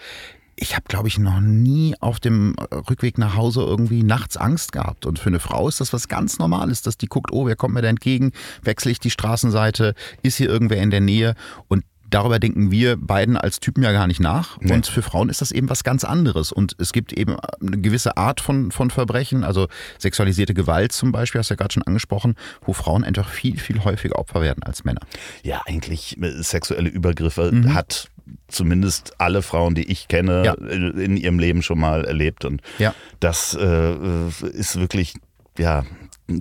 [0.60, 2.56] ich habe, glaube ich, noch nie auf dem
[2.90, 5.06] Rückweg nach Hause irgendwie nachts Angst gehabt.
[5.06, 7.74] Und für eine Frau ist das was ganz Normales, dass die guckt, oh, wer kommt
[7.74, 8.32] mir da entgegen?
[8.62, 9.94] Wechsle ich die Straßenseite?
[10.22, 11.34] Ist hier irgendwer in der Nähe?
[11.68, 14.58] Und darüber denken wir beiden als Typen ja gar nicht nach.
[14.60, 14.72] Nee.
[14.72, 16.52] Und für Frauen ist das eben was ganz anderes.
[16.52, 19.68] Und es gibt eben eine gewisse Art von, von Verbrechen, also
[19.98, 23.84] sexualisierte Gewalt zum Beispiel, hast du ja gerade schon angesprochen, wo Frauen einfach viel, viel
[23.84, 25.00] häufiger Opfer werden als Männer.
[25.42, 27.74] Ja, eigentlich äh, sexuelle Übergriffe mhm.
[27.74, 28.10] hat
[28.48, 30.54] zumindest alle Frauen, die ich kenne, ja.
[30.54, 32.44] in ihrem Leben schon mal erlebt.
[32.44, 32.94] Und ja.
[33.20, 35.14] das äh, ist wirklich,
[35.58, 35.84] ja,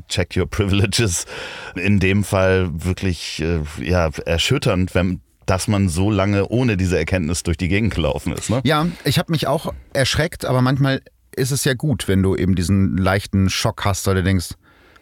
[0.10, 1.26] check your privileges.
[1.76, 7.42] In dem Fall wirklich äh, ja, erschütternd, wenn, dass man so lange ohne diese Erkenntnis
[7.42, 8.52] durch die Gegend gelaufen ist.
[8.52, 8.62] Ne?
[8.64, 11.02] Ja, ich habe mich auch erschreckt, aber manchmal
[11.36, 14.50] ist es ja gut, wenn du eben diesen leichten Schock hast, du denkst,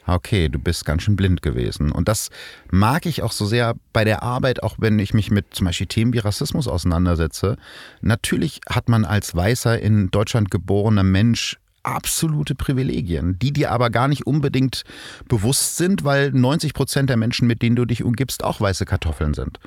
[0.07, 1.91] okay, du bist ganz schön blind gewesen.
[1.91, 2.29] Und das
[2.71, 5.87] mag ich auch so sehr bei der Arbeit, auch wenn ich mich mit zum Beispiel
[5.87, 7.57] Themen wie Rassismus auseinandersetze.
[8.01, 14.07] Natürlich hat man als weißer in Deutschland geborener Mensch absolute Privilegien, die dir aber gar
[14.07, 14.83] nicht unbedingt
[15.27, 19.33] bewusst sind, weil 90 Prozent der Menschen, mit denen du dich umgibst, auch weiße Kartoffeln
[19.33, 19.59] sind.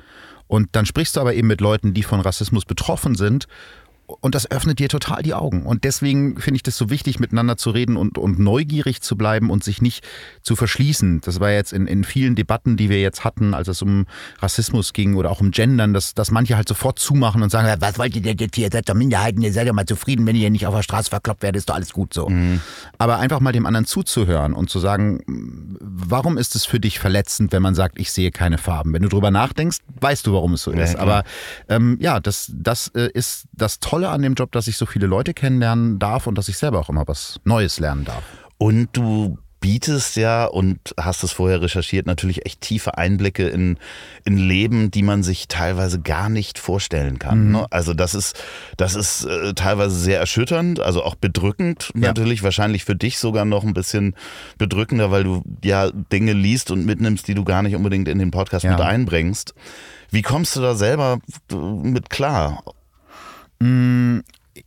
[0.49, 3.47] Und dann sprichst du aber eben mit Leuten, die von Rassismus betroffen sind
[4.21, 5.63] und das öffnet dir total die Augen.
[5.63, 9.49] Und deswegen finde ich das so wichtig, miteinander zu reden und, und neugierig zu bleiben
[9.49, 10.03] und sich nicht
[10.41, 11.21] zu verschließen.
[11.21, 14.07] Das war jetzt in, in vielen Debatten, die wir jetzt hatten, als es um
[14.39, 17.99] Rassismus ging oder auch um Gendern, dass, dass manche halt sofort zumachen und sagen, was
[17.99, 18.65] wollt ihr denn jetzt hier?
[18.65, 21.09] Ihr seid doch Minderheiten, ihr seid ja mal zufrieden, wenn ihr nicht auf der Straße
[21.09, 22.29] verkloppt werdet, ist doch alles gut so.
[22.29, 22.61] Mhm.
[22.97, 25.21] Aber einfach mal dem anderen zuzuhören und zu sagen,
[25.79, 28.93] warum ist es für dich verletzend, wenn man sagt, ich sehe keine Farben?
[28.93, 30.93] Wenn du drüber nachdenkst, weißt du, warum es so ist.
[30.93, 31.23] Ja, Aber
[31.67, 34.85] ähm, ja, das, das äh, ist das Tolle Tolle an dem Job, dass ich so
[34.85, 38.23] viele Leute kennenlernen darf und dass ich selber auch immer was Neues lernen darf.
[38.57, 43.77] Und du bietest ja und hast es vorher recherchiert, natürlich echt tiefe Einblicke in,
[44.23, 47.47] in Leben, die man sich teilweise gar nicht vorstellen kann.
[47.47, 47.51] Mhm.
[47.51, 47.67] Ne?
[47.69, 48.41] Also das ist,
[48.77, 52.07] das ist äh, teilweise sehr erschütternd, also auch bedrückend ja.
[52.07, 54.15] natürlich, wahrscheinlich für dich sogar noch ein bisschen
[54.57, 58.31] bedrückender, weil du ja Dinge liest und mitnimmst, die du gar nicht unbedingt in den
[58.31, 58.71] Podcast ja.
[58.71, 59.53] mit einbringst.
[60.09, 61.19] Wie kommst du da selber
[61.51, 62.63] mit klar?
[63.59, 64.19] Mm,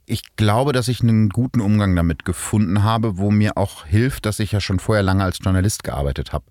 [0.07, 4.39] ich glaube, dass ich einen guten Umgang damit gefunden habe, wo mir auch hilft, dass
[4.39, 6.45] ich ja schon vorher lange als Journalist gearbeitet habe.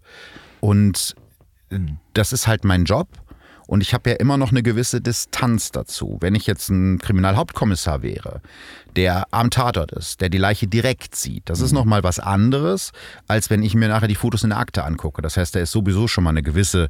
[0.60, 1.16] Und
[2.14, 3.08] das ist halt mein Job.
[3.68, 6.18] Und ich habe ja immer noch eine gewisse Distanz dazu.
[6.20, 8.42] Wenn ich jetzt ein Kriminalhauptkommissar wäre,
[8.98, 12.92] der am Tatort ist, der die Leiche direkt sieht, das ist nochmal was anderes,
[13.28, 15.22] als wenn ich mir nachher die Fotos in der Akte angucke.
[15.22, 16.90] Das heißt, da ist sowieso schon mal eine gewisse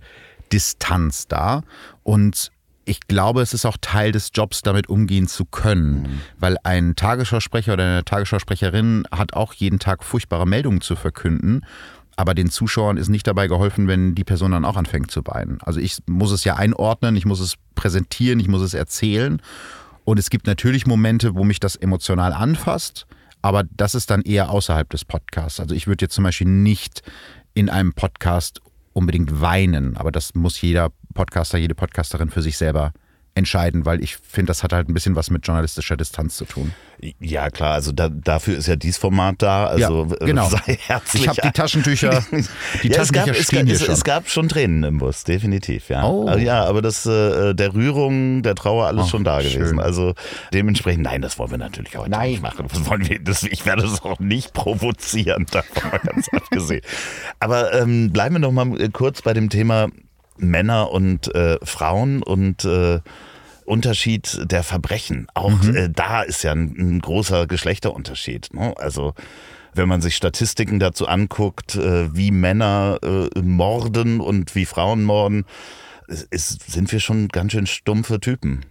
[0.52, 1.62] Distanz da.
[2.02, 2.52] Und
[2.92, 6.22] ich glaube, es ist auch Teil des Jobs, damit umgehen zu können, mhm.
[6.38, 11.66] weil ein Tagesschausprecher oder eine Tagesschausprecherin hat auch jeden Tag furchtbare Meldungen zu verkünden.
[12.18, 15.60] Aber den Zuschauern ist nicht dabei geholfen, wenn die Person dann auch anfängt zu weinen.
[15.62, 19.42] Also ich muss es ja einordnen, ich muss es präsentieren, ich muss es erzählen.
[20.04, 23.08] Und es gibt natürlich Momente, wo mich das emotional anfasst,
[23.42, 25.62] aber das ist dann eher außerhalb des Podcasts.
[25.62, 27.02] Also ich würde jetzt zum Beispiel nicht
[27.54, 28.62] in einem Podcast
[28.94, 32.94] unbedingt weinen, aber das muss jeder Podcaster, jede Podcasterin für sich selber
[33.34, 36.74] entscheiden, weil ich finde, das hat halt ein bisschen was mit journalistischer Distanz zu tun.
[37.20, 39.66] Ja, klar, also da, dafür ist ja dieses Format da.
[39.66, 40.50] Also ja, genau.
[40.50, 41.24] sei herzlich.
[41.24, 42.24] Ich habe die Taschentücher,
[42.84, 43.94] die ja, Taschentücher es gab, es, es, schon.
[43.94, 46.06] Es gab schon Tränen im Bus, definitiv, ja.
[46.06, 46.28] Oh.
[46.28, 49.66] Also, ja, aber das äh, der Rührung, der Trauer, alles oh, schon da gewesen.
[49.66, 49.80] Schön.
[49.80, 50.14] Also
[50.54, 52.32] dementsprechend, nein, das wollen wir natürlich auch nein.
[52.32, 52.68] nicht machen.
[52.70, 56.82] Das wollen wir, das, ich werde das auch nicht provozieren, davon mal ganz abgesehen.
[57.40, 59.88] Aber ähm, bleiben wir noch mal kurz bei dem Thema
[60.42, 63.00] Männer und äh, Frauen und äh,
[63.66, 65.28] Unterschied der Verbrechen.
[65.34, 65.76] Auch mhm.
[65.76, 68.54] äh, da ist ja ein, ein großer Geschlechterunterschied.
[68.54, 68.74] Ne?
[68.78, 69.14] Also
[69.74, 75.46] wenn man sich Statistiken dazu anguckt, äh, wie Männer äh, morden und wie Frauen morden,
[76.30, 78.66] ist, sind wir schon ganz schön stumpfe Typen.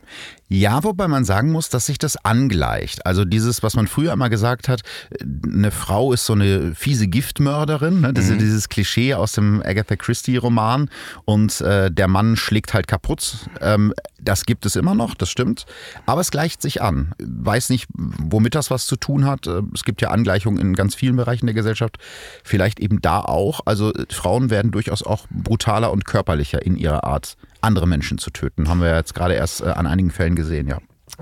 [0.53, 3.07] Ja, wobei man sagen muss, dass sich das angleicht.
[3.07, 4.81] Also dieses, was man früher immer gesagt hat,
[5.21, 8.01] eine Frau ist so eine fiese Giftmörderin.
[8.01, 8.13] Ne?
[8.13, 8.33] Das mhm.
[8.33, 10.91] ist dieses Klischee aus dem Agatha Christie-Roman
[11.25, 13.49] und äh, der Mann schlägt halt kaputt.
[13.61, 15.67] Ähm, das gibt es immer noch, das stimmt.
[16.05, 17.15] Aber es gleicht sich an.
[17.23, 19.47] Weiß nicht, womit das was zu tun hat.
[19.47, 21.99] Äh, es gibt ja Angleichungen in ganz vielen Bereichen der Gesellschaft.
[22.43, 23.61] Vielleicht eben da auch.
[23.67, 28.69] Also Frauen werden durchaus auch brutaler und körperlicher in ihrer Art andere Menschen zu töten.
[28.69, 30.79] Haben wir jetzt gerade erst äh, an einigen Fällen gesehen, ja.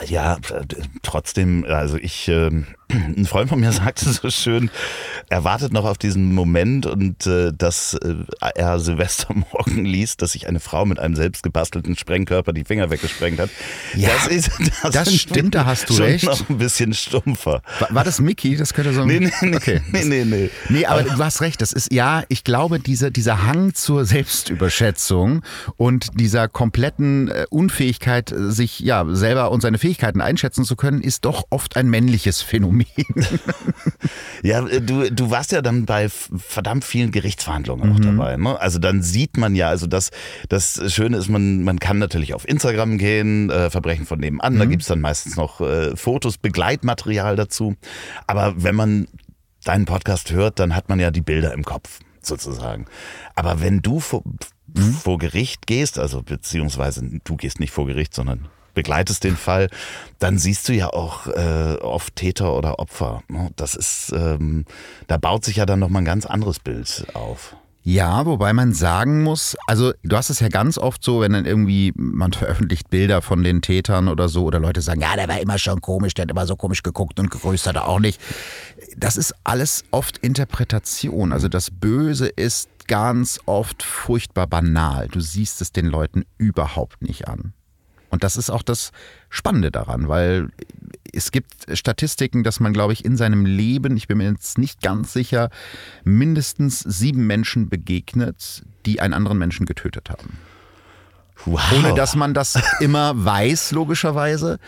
[0.07, 0.39] Ja,
[1.03, 2.51] trotzdem, also ich, äh,
[2.91, 4.71] ein Freund von mir sagte so schön,
[5.29, 8.15] er wartet noch auf diesen Moment und äh, dass äh,
[8.55, 13.51] er Silvestermorgen liest, dass sich eine Frau mit einem selbstgebastelten Sprengkörper die Finger weggesprengt hat.
[13.95, 14.51] Ja, das ist,
[14.83, 16.25] das, das stimmt, da hast du schon recht.
[16.25, 17.63] noch ein bisschen stumpfer.
[17.79, 18.57] War, war, das Mickey?
[18.57, 19.81] Das könnte so ein, nee, nee, nee, okay.
[19.93, 20.51] nee, nee, nee.
[20.69, 25.43] Nee, aber du hast recht, das ist, ja, ich glaube, diese, dieser Hang zur Selbstüberschätzung
[25.77, 31.25] und dieser kompletten äh, Unfähigkeit, sich ja selber und seine Fähigkeiten einschätzen zu können, ist
[31.25, 32.78] doch oft ein männliches Phänomen.
[32.85, 33.41] Phänomen.
[34.43, 38.17] ja, du, du warst ja dann bei verdammt vielen Gerichtsverhandlungen auch mhm.
[38.17, 38.37] dabei.
[38.37, 38.59] Ne?
[38.61, 40.11] Also dann sieht man ja, also das,
[40.49, 44.59] das Schöne ist, man, man kann natürlich auf Instagram gehen, äh, Verbrechen von nebenan, mhm.
[44.59, 47.77] da gibt es dann meistens noch äh, Fotos, Begleitmaterial dazu.
[48.27, 49.09] Aber wenn man
[49.65, 52.87] deinen Podcast hört, dann hat man ja die Bilder im Kopf sozusagen.
[53.35, 54.23] Aber wenn du vor,
[54.67, 54.93] mhm.
[54.93, 59.69] vor Gericht gehst, also beziehungsweise du gehst nicht vor Gericht, sondern begleitest den Fall,
[60.19, 63.23] dann siehst du ja auch äh, oft Täter oder Opfer.
[63.29, 63.51] Ne?
[63.57, 64.65] Das ist, ähm,
[65.07, 67.57] da baut sich ja dann nochmal ein ganz anderes Bild auf.
[67.91, 71.47] Ja, wobei man sagen muss, also du hast es ja ganz oft so, wenn dann
[71.47, 75.41] irgendwie man veröffentlicht Bilder von den Tätern oder so oder Leute sagen, ja, der war
[75.41, 78.21] immer schon komisch, der hat immer so komisch geguckt und gegrüßt hat er auch nicht.
[78.99, 81.33] Das ist alles oft Interpretation.
[81.33, 85.09] Also das Böse ist ganz oft furchtbar banal.
[85.09, 87.55] Du siehst es den Leuten überhaupt nicht an.
[88.11, 88.93] Und das ist auch das
[89.29, 90.49] Spannende daran, weil
[91.13, 94.81] es gibt Statistiken, dass man, glaube ich, in seinem Leben, ich bin mir jetzt nicht
[94.83, 95.51] ganz sicher,
[96.05, 100.39] mindestens sieben Menschen begegnet, die einen anderen Menschen getötet haben.
[101.45, 101.61] Wow.
[101.77, 104.59] Ohne dass man das immer weiß, logischerweise.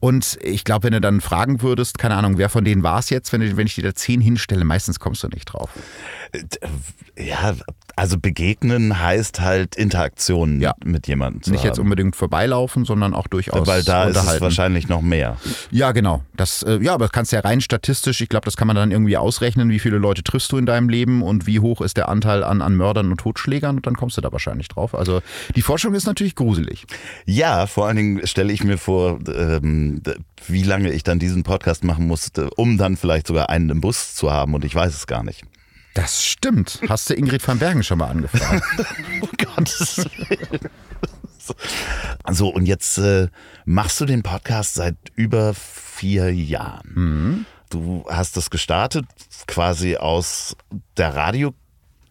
[0.00, 3.10] Und ich glaube, wenn du dann fragen würdest, keine Ahnung, wer von denen war es
[3.10, 5.70] jetzt, wenn, wenn ich dir da zehn hinstelle, meistens kommst du nicht drauf.
[7.16, 7.54] Ja,
[7.96, 10.74] also begegnen heißt halt Interaktion Ja.
[10.84, 11.42] mit jemandem.
[11.42, 11.84] Zu Nicht jetzt haben.
[11.86, 15.36] unbedingt vorbeilaufen, sondern auch durchaus Weil da ist es wahrscheinlich noch mehr.
[15.70, 16.22] Ja, genau.
[16.34, 18.76] Das, äh, ja, aber das kannst du ja rein statistisch, ich glaube, das kann man
[18.76, 21.98] dann irgendwie ausrechnen, wie viele Leute triffst du in deinem Leben und wie hoch ist
[21.98, 24.94] der Anteil an, an Mördern und Totschlägern und dann kommst du da wahrscheinlich drauf.
[24.94, 25.20] Also
[25.56, 26.86] die Forschung ist natürlich gruselig.
[27.26, 29.89] Ja, vor allen Dingen stelle ich mir vor, ähm,
[30.46, 34.14] wie lange ich dann diesen Podcast machen musste, um dann vielleicht sogar einen im Bus
[34.14, 35.44] zu haben und ich weiß es gar nicht.
[35.94, 36.80] Das stimmt.
[36.88, 38.64] Hast du Ingrid van Bergen schon mal angefragt?
[39.22, 39.98] Oh Gottes
[40.28, 40.60] Willen.
[42.30, 43.28] So, und jetzt äh,
[43.64, 47.44] machst du den Podcast seit über vier Jahren.
[47.70, 49.06] Du hast das gestartet
[49.46, 50.56] quasi aus
[50.96, 51.54] der Radio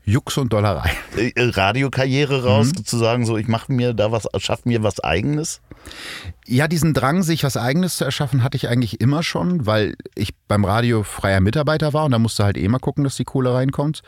[0.04, 0.92] Jux und Dollerei.
[1.18, 5.62] äh, Radiokarriere raus, zu sagen, so ich mache mir da was, schaff mir was eigenes.
[6.48, 10.36] Ja, diesen Drang, sich was Eigenes zu erschaffen, hatte ich eigentlich immer schon, weil ich
[10.48, 13.54] beim Radio freier Mitarbeiter war und da musste halt eh mal gucken, dass die Kohle
[13.54, 14.02] reinkommt.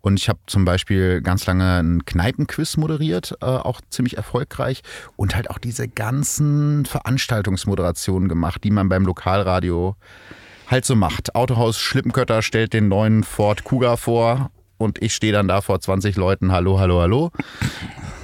[0.00, 4.82] Und ich habe zum Beispiel ganz lange einen Kneipenquiz moderiert, äh, auch ziemlich erfolgreich.
[5.16, 9.96] Und halt auch diese ganzen Veranstaltungsmoderationen gemacht, die man beim Lokalradio
[10.68, 11.34] halt so macht.
[11.34, 16.16] Autohaus Schlippenkötter stellt den neuen Ford Kuga vor und ich stehe dann da vor 20
[16.16, 16.52] Leuten.
[16.52, 17.30] Hallo, hallo, hallo.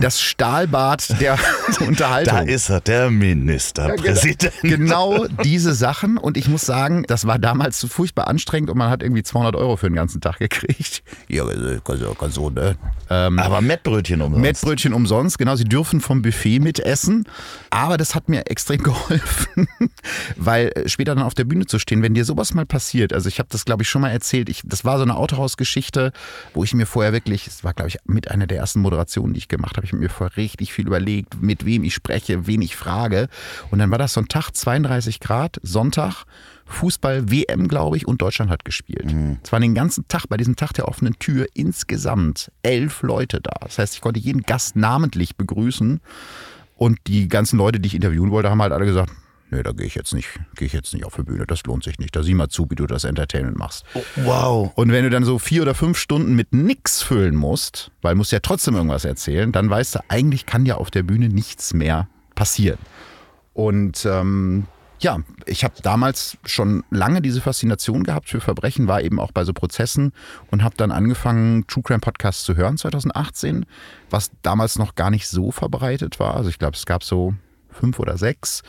[0.05, 1.38] Das Stahlbad der
[1.81, 2.35] Unterhaltung.
[2.35, 4.53] Da ist er, der Ministerpräsident.
[4.61, 6.19] Genau diese Sachen.
[6.19, 9.79] Und ich muss sagen, das war damals furchtbar anstrengend und man hat irgendwie 200 Euro
[9.79, 11.03] für den ganzen Tag gekriegt.
[11.29, 11.45] Ja,
[11.85, 12.77] ganz so, ganz so ne?
[13.09, 14.43] Ähm, Aber Mettbrötchen umsonst.
[14.43, 17.25] Mettbrötchen umsonst, genau, sie dürfen vom Buffet mitessen.
[17.71, 19.69] Aber das hat mir extrem geholfen,
[20.37, 23.29] weil äh, später dann auf der Bühne zu stehen, wenn dir sowas mal passiert, also
[23.29, 26.12] ich habe das, glaube ich, schon mal erzählt, ich, das war so eine Autohausgeschichte,
[26.53, 29.38] wo ich mir vorher wirklich, es war, glaube ich, mit einer der ersten Moderationen, die
[29.38, 32.63] ich gemacht habe, ich habe mir vorher richtig viel überlegt, mit wem ich spreche, wen
[32.63, 33.29] ich frage.
[33.71, 36.25] Und dann war das so ein Tag, 32 Grad, Sonntag,
[36.67, 39.15] Fußball, WM, glaube ich, und Deutschland hat gespielt.
[39.43, 43.53] Es waren den ganzen Tag bei diesem Tag der offenen Tür insgesamt elf Leute da.
[43.61, 46.01] Das heißt, ich konnte jeden Gast namentlich begrüßen.
[46.77, 49.13] Und die ganzen Leute, die ich interviewen wollte, haben halt alle gesagt,
[49.55, 51.85] nee, da gehe ich jetzt nicht, gehe ich jetzt nicht auf die Bühne, das lohnt
[51.85, 52.14] sich nicht.
[52.14, 53.85] Da sieh mal zu, wie du das Entertainment machst.
[54.17, 54.73] Wow.
[54.75, 58.19] Und wenn du dann so vier oder fünf Stunden mit nix füllen musst, weil du
[58.19, 61.75] musst ja trotzdem irgendwas erzählen, dann weißt du, eigentlich kann ja auf der Bühne nichts
[61.75, 62.79] mehr passieren.
[63.53, 64.67] Und ähm,
[65.01, 69.45] ja, ich habe damals schon lange diese Faszination gehabt für Verbrechen, war eben auch bei
[69.45, 70.12] so Prozessen
[70.51, 73.67] und habe dann angefangen, True Crime Podcasts zu hören 2018,
[74.11, 76.35] was damals noch gar nicht so verbreitet war.
[76.37, 77.35] Also ich glaube, es gab so
[77.71, 78.62] fünf oder sechs.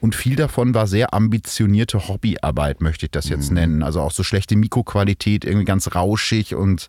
[0.00, 3.82] Und viel davon war sehr ambitionierte Hobbyarbeit, möchte ich das jetzt nennen.
[3.82, 6.54] Also auch so schlechte Mikroqualität, irgendwie ganz rauschig.
[6.54, 6.88] Und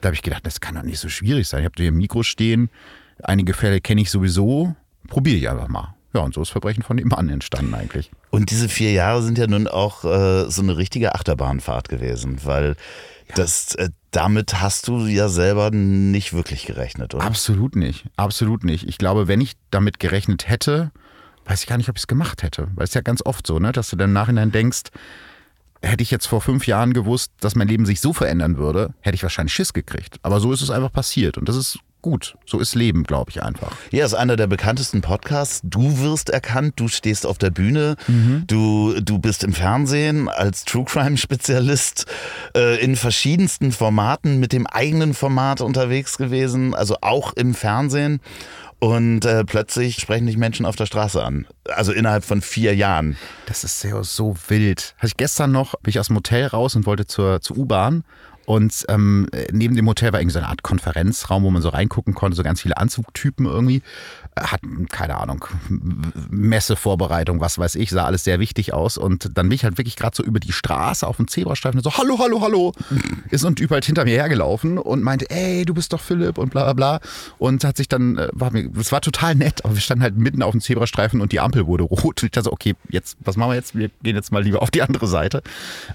[0.00, 1.60] da habe ich gedacht, das kann doch nicht so schwierig sein.
[1.60, 2.70] Ich habe hier ein Mikro stehen.
[3.22, 4.74] Einige Fälle kenne ich sowieso.
[5.06, 5.94] Probiere ich einfach mal.
[6.14, 8.10] Ja, und so ist Verbrechen von nebenan entstanden eigentlich.
[8.30, 12.76] Und diese vier Jahre sind ja nun auch äh, so eine richtige Achterbahnfahrt gewesen, weil
[13.34, 17.24] das, äh, damit hast du ja selber nicht wirklich gerechnet, oder?
[17.24, 18.06] Absolut nicht.
[18.16, 18.88] Absolut nicht.
[18.88, 20.90] Ich glaube, wenn ich damit gerechnet hätte,
[21.48, 22.68] weiß ich gar nicht, ob ich es gemacht hätte.
[22.74, 24.84] Weil es ist ja ganz oft so, ne, dass du dann im Nachhinein denkst,
[25.82, 29.14] hätte ich jetzt vor fünf Jahren gewusst, dass mein Leben sich so verändern würde, hätte
[29.14, 30.18] ich wahrscheinlich Schiss gekriegt.
[30.22, 31.38] Aber so ist es einfach passiert.
[31.38, 32.36] Und das ist gut.
[32.46, 33.72] So ist Leben, glaube ich einfach.
[33.90, 35.60] Ja, ist einer der bekanntesten Podcasts.
[35.64, 37.96] Du wirst erkannt, du stehst auf der Bühne,
[38.46, 42.06] du, du bist im Fernsehen als True Crime Spezialist
[42.56, 48.20] äh, in verschiedensten Formaten mit dem eigenen Format unterwegs gewesen, also auch im Fernsehen.
[48.80, 51.46] Und äh, plötzlich sprechen dich Menschen auf der Straße an.
[51.64, 53.16] Also innerhalb von vier Jahren.
[53.46, 54.94] Das ist so, so wild.
[54.98, 58.04] Hatte ich gestern noch, bin ich aus dem Hotel raus und wollte zur, zur U-Bahn.
[58.48, 62.14] Und ähm, neben dem Hotel war irgendwie so eine Art Konferenzraum, wo man so reingucken
[62.14, 63.82] konnte, so ganz viele Anzugtypen irgendwie.
[64.36, 65.44] Äh, Hatten, keine Ahnung,
[66.30, 68.96] Messevorbereitung, was weiß ich, sah alles sehr wichtig aus.
[68.96, 71.84] Und dann bin ich halt wirklich gerade so über die Straße auf dem Zebrastreifen und
[71.84, 72.72] so, hallo, hallo, hallo.
[73.30, 76.64] Ist Typ halt hinter mir hergelaufen und meinte, ey, du bist doch Philipp und bla
[76.64, 77.00] bla bla.
[77.36, 80.16] Und hat sich dann, äh, war mir, es war total nett, aber wir standen halt
[80.16, 82.22] mitten auf dem Zebrastreifen und die Ampel wurde rot.
[82.22, 83.76] Und ich dachte so, okay, jetzt, was machen wir jetzt?
[83.76, 85.42] Wir gehen jetzt mal lieber auf die andere Seite.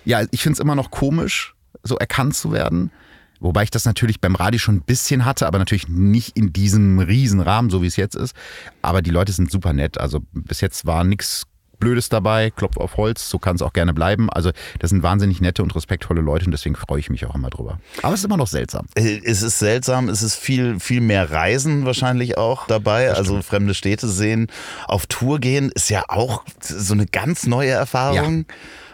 [0.06, 2.92] Ja, ich finde es immer noch komisch, so erkannt zu werden.
[3.40, 7.00] Wobei ich das natürlich beim Radio schon ein bisschen hatte, aber natürlich nicht in diesem
[7.00, 8.34] riesen Rahmen, so wie es jetzt ist.
[8.82, 9.98] Aber die Leute sind super nett.
[9.98, 11.44] Also bis jetzt war nichts
[11.80, 14.30] Blödes dabei, Klopf auf Holz, so kann es auch gerne bleiben.
[14.30, 17.50] Also das sind wahnsinnig nette und respektvolle Leute und deswegen freue ich mich auch immer
[17.50, 17.80] drüber.
[18.02, 18.86] Aber es ist immer noch seltsam.
[18.96, 23.12] Äh, Es ist seltsam, es ist viel, viel mehr Reisen wahrscheinlich auch dabei.
[23.12, 24.48] Also fremde Städte sehen,
[24.88, 28.46] auf Tour gehen ist ja auch so eine ganz neue Erfahrung.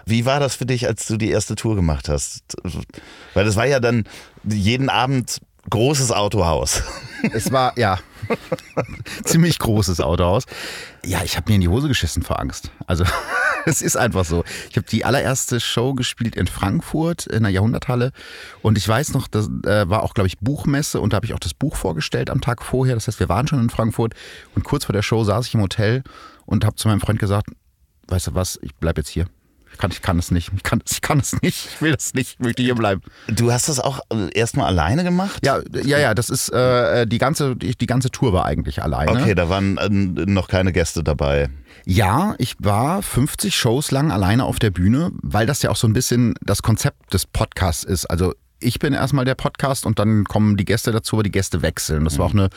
[0.09, 2.57] Wie war das für dich, als du die erste Tour gemacht hast?
[3.33, 4.05] Weil das war ja dann
[4.43, 6.83] jeden Abend großes Autohaus.
[7.33, 7.99] Es war, ja,
[9.25, 10.45] ziemlich großes Autohaus.
[11.03, 12.71] Ja, ich habe mir in die Hose geschissen vor Angst.
[12.87, 13.03] Also
[13.65, 14.45] es ist einfach so.
[14.69, 18.13] Ich habe die allererste Show gespielt in Frankfurt in der Jahrhunderthalle
[18.61, 21.33] und ich weiß noch, das äh, war auch, glaube ich, Buchmesse und da habe ich
[21.33, 22.95] auch das Buch vorgestellt am Tag vorher.
[22.95, 24.13] Das heißt, wir waren schon in Frankfurt
[24.55, 26.03] und kurz vor der Show saß ich im Hotel
[26.45, 27.47] und habe zu meinem Freund gesagt,
[28.07, 29.25] weißt du was, ich bleib jetzt hier.
[29.79, 30.51] Ich kann, ich kann es nicht.
[30.53, 31.69] Ich kann, ich kann es nicht.
[31.71, 32.33] Ich will das nicht.
[32.33, 33.01] Ich möchte hier bleiben.
[33.29, 34.01] Du hast das auch
[34.33, 35.39] erstmal alleine gemacht?
[35.45, 36.13] Ja, ja, ja.
[36.13, 39.11] Das ist äh, die ganze, die, die ganze Tour war eigentlich alleine.
[39.11, 41.49] Okay, da waren äh, noch keine Gäste dabei.
[41.85, 45.87] Ja, ich war 50 Shows lang alleine auf der Bühne, weil das ja auch so
[45.87, 48.05] ein bisschen das Konzept des Podcasts ist.
[48.05, 51.61] Also ich bin erstmal der Podcast und dann kommen die Gäste dazu, aber die Gäste
[51.61, 52.03] wechseln.
[52.03, 52.49] Das war auch eine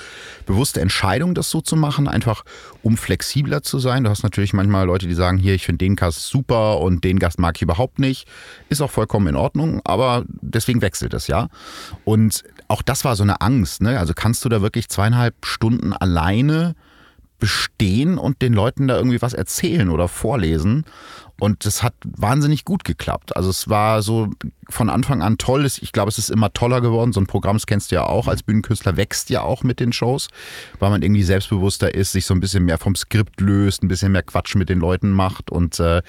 [0.47, 2.45] bewusste Entscheidung, das so zu machen, einfach
[2.83, 4.05] um flexibler zu sein.
[4.05, 7.19] Du hast natürlich manchmal Leute, die sagen, hier, ich finde den Gast super und den
[7.19, 8.27] Gast mag ich überhaupt nicht.
[8.69, 11.49] Ist auch vollkommen in Ordnung, aber deswegen wechselt es, ja.
[12.05, 13.99] Und auch das war so eine Angst, ne?
[13.99, 16.75] Also kannst du da wirklich zweieinhalb Stunden alleine
[17.43, 20.85] bestehen und den Leuten da irgendwie was erzählen oder vorlesen.
[21.41, 23.35] Und das hat wahnsinnig gut geklappt.
[23.35, 24.31] Also es war so
[24.69, 25.67] von Anfang an toll.
[25.67, 27.13] Ich glaube, es ist immer toller geworden.
[27.13, 28.29] So ein Programm, das kennst du ja auch.
[28.29, 30.29] Als Bühnenkünstler wächst ja auch mit den Shows,
[30.79, 34.13] weil man irgendwie selbstbewusster ist, sich so ein bisschen mehr vom Skript löst, ein bisschen
[34.13, 35.51] mehr Quatsch mit den Leuten macht.
[35.51, 36.03] Und äh,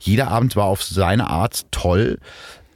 [0.00, 2.18] jeder Abend war auf seine Art toll.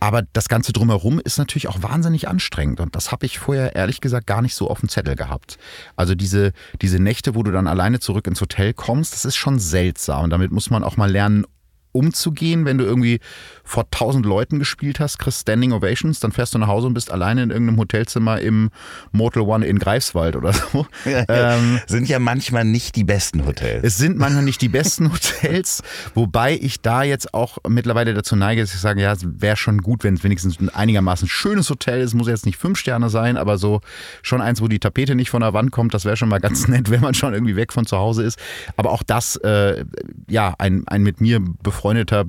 [0.03, 2.81] Aber das Ganze drumherum ist natürlich auch wahnsinnig anstrengend.
[2.81, 5.59] Und das habe ich vorher ehrlich gesagt gar nicht so auf dem Zettel gehabt.
[5.95, 9.61] Also diese, diese Nächte, wo du dann alleine zurück ins Hotel kommst, das ist schon
[9.61, 10.25] seltsam.
[10.25, 11.45] Und damit muss man auch mal lernen,
[11.93, 13.21] umzugehen, wenn du irgendwie
[13.65, 17.11] vor tausend Leuten gespielt hast, kriegst Standing Ovations, dann fährst du nach Hause und bist
[17.11, 18.71] alleine in irgendeinem Hotelzimmer im
[19.13, 20.87] Mortal One in Greifswald oder so.
[21.05, 23.83] Ja, ähm, sind ja manchmal nicht die besten Hotels.
[23.83, 25.83] Es sind manchmal nicht die besten Hotels,
[26.15, 29.79] wobei ich da jetzt auch mittlerweile dazu neige, dass ich sage, ja, es wäre schon
[29.79, 32.15] gut, wenn es wenigstens ein einigermaßen schönes Hotel ist.
[32.15, 33.81] Muss jetzt nicht fünf Sterne sein, aber so
[34.23, 36.69] schon eins, wo die Tapete nicht von der Wand kommt, das wäre schon mal ganz
[36.69, 38.39] nett, wenn man schon irgendwie weg von zu Hause ist.
[38.77, 39.85] Aber auch das, äh,
[40.29, 41.82] ja, ein, ein mit mir befreundeter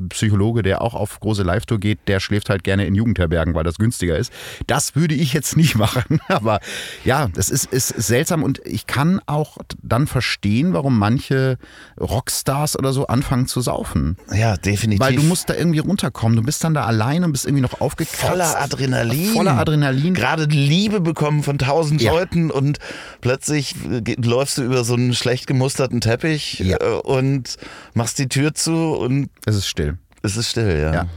[0.10, 3.76] Psychologe, der auch auf große Live-Tour geht, der schläft halt gerne in Jugendherbergen, weil das
[3.78, 4.32] günstiger ist.
[4.68, 6.20] Das würde ich jetzt nicht machen.
[6.28, 6.60] Aber
[7.06, 11.58] ja, das ist, ist seltsam und ich kann auch dann verstehen, warum manche
[12.00, 14.18] Rockstars oder so anfangen zu saufen.
[14.34, 15.00] Ja, definitiv.
[15.00, 16.36] Weil du musst da irgendwie runterkommen.
[16.36, 18.22] Du bist dann da allein und bist irgendwie noch aufgekratzt.
[18.30, 19.34] Voller Adrenalin.
[19.34, 20.14] Voller Adrenalin.
[20.14, 22.12] Gerade Liebe bekommen von tausend Ja.
[22.12, 22.80] Leuten und
[23.22, 26.78] plötzlich äh, läufst du über so einen schlecht gemusterten Teppich Ja.
[26.82, 27.58] äh, und
[27.94, 29.98] machst die Tür zu und Es ist still.
[30.22, 30.94] es ist still, ja.
[30.94, 31.08] Ja.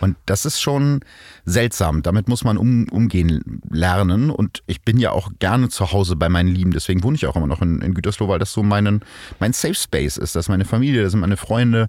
[0.00, 1.00] Und das ist schon
[1.44, 2.02] seltsam.
[2.02, 4.30] Damit muss man um, umgehen lernen.
[4.30, 6.70] Und ich bin ja auch gerne zu Hause bei meinen Lieben.
[6.70, 9.02] Deswegen wohne ich auch immer noch in, in Gütersloh, weil das so meinen,
[9.40, 10.36] mein Safe Space ist.
[10.36, 11.88] Das ist meine Familie, das sind meine Freunde.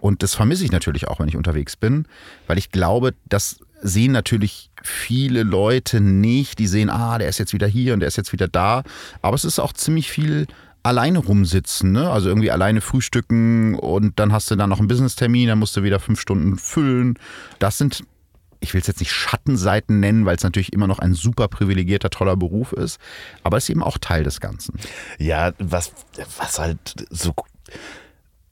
[0.00, 2.06] Und das vermisse ich natürlich auch, wenn ich unterwegs bin.
[2.46, 6.58] Weil ich glaube, das sehen natürlich viele Leute nicht.
[6.58, 8.82] Die sehen, ah, der ist jetzt wieder hier und der ist jetzt wieder da.
[9.22, 10.46] Aber es ist auch ziemlich viel
[10.84, 12.10] alleine rumsitzen, ne?
[12.10, 15.82] Also irgendwie alleine frühstücken und dann hast du dann noch einen Business-Termin, dann musst du
[15.82, 17.18] wieder fünf Stunden füllen.
[17.58, 18.04] Das sind,
[18.60, 22.10] ich will es jetzt nicht Schattenseiten nennen, weil es natürlich immer noch ein super privilegierter,
[22.10, 23.00] toller Beruf ist,
[23.42, 24.78] aber es ist eben auch Teil des Ganzen.
[25.18, 25.92] Ja, was,
[26.38, 27.34] was halt so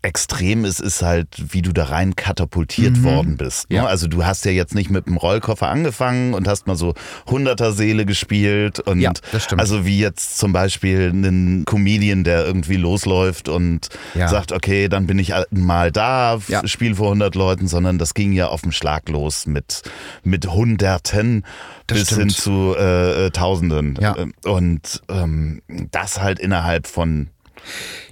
[0.03, 3.71] extrem ist, ist halt, wie du da rein katapultiert worden bist.
[3.71, 3.77] Ne?
[3.77, 3.87] Ja.
[3.87, 6.95] Also du hast ja jetzt nicht mit dem Rollkoffer angefangen und hast mal so
[7.31, 9.61] Hunderter-Seele gespielt und Ja, das stimmt.
[9.61, 14.27] also wie jetzt zum Beispiel einen Comedian, der irgendwie losläuft und Ja.
[14.29, 16.67] sagt, okay, dann bin ich mal da, Ja.
[16.67, 19.83] spiel vor 100 Leuten, sondern das ging ja auf dem Schlag los mit,
[20.25, 21.45] mit Hunderten
[21.87, 22.21] Das bis stimmt.
[22.23, 23.97] hin zu äh, äh, Tausenden.
[24.01, 24.17] Ja.
[24.45, 27.29] Und ähm, das halt innerhalb von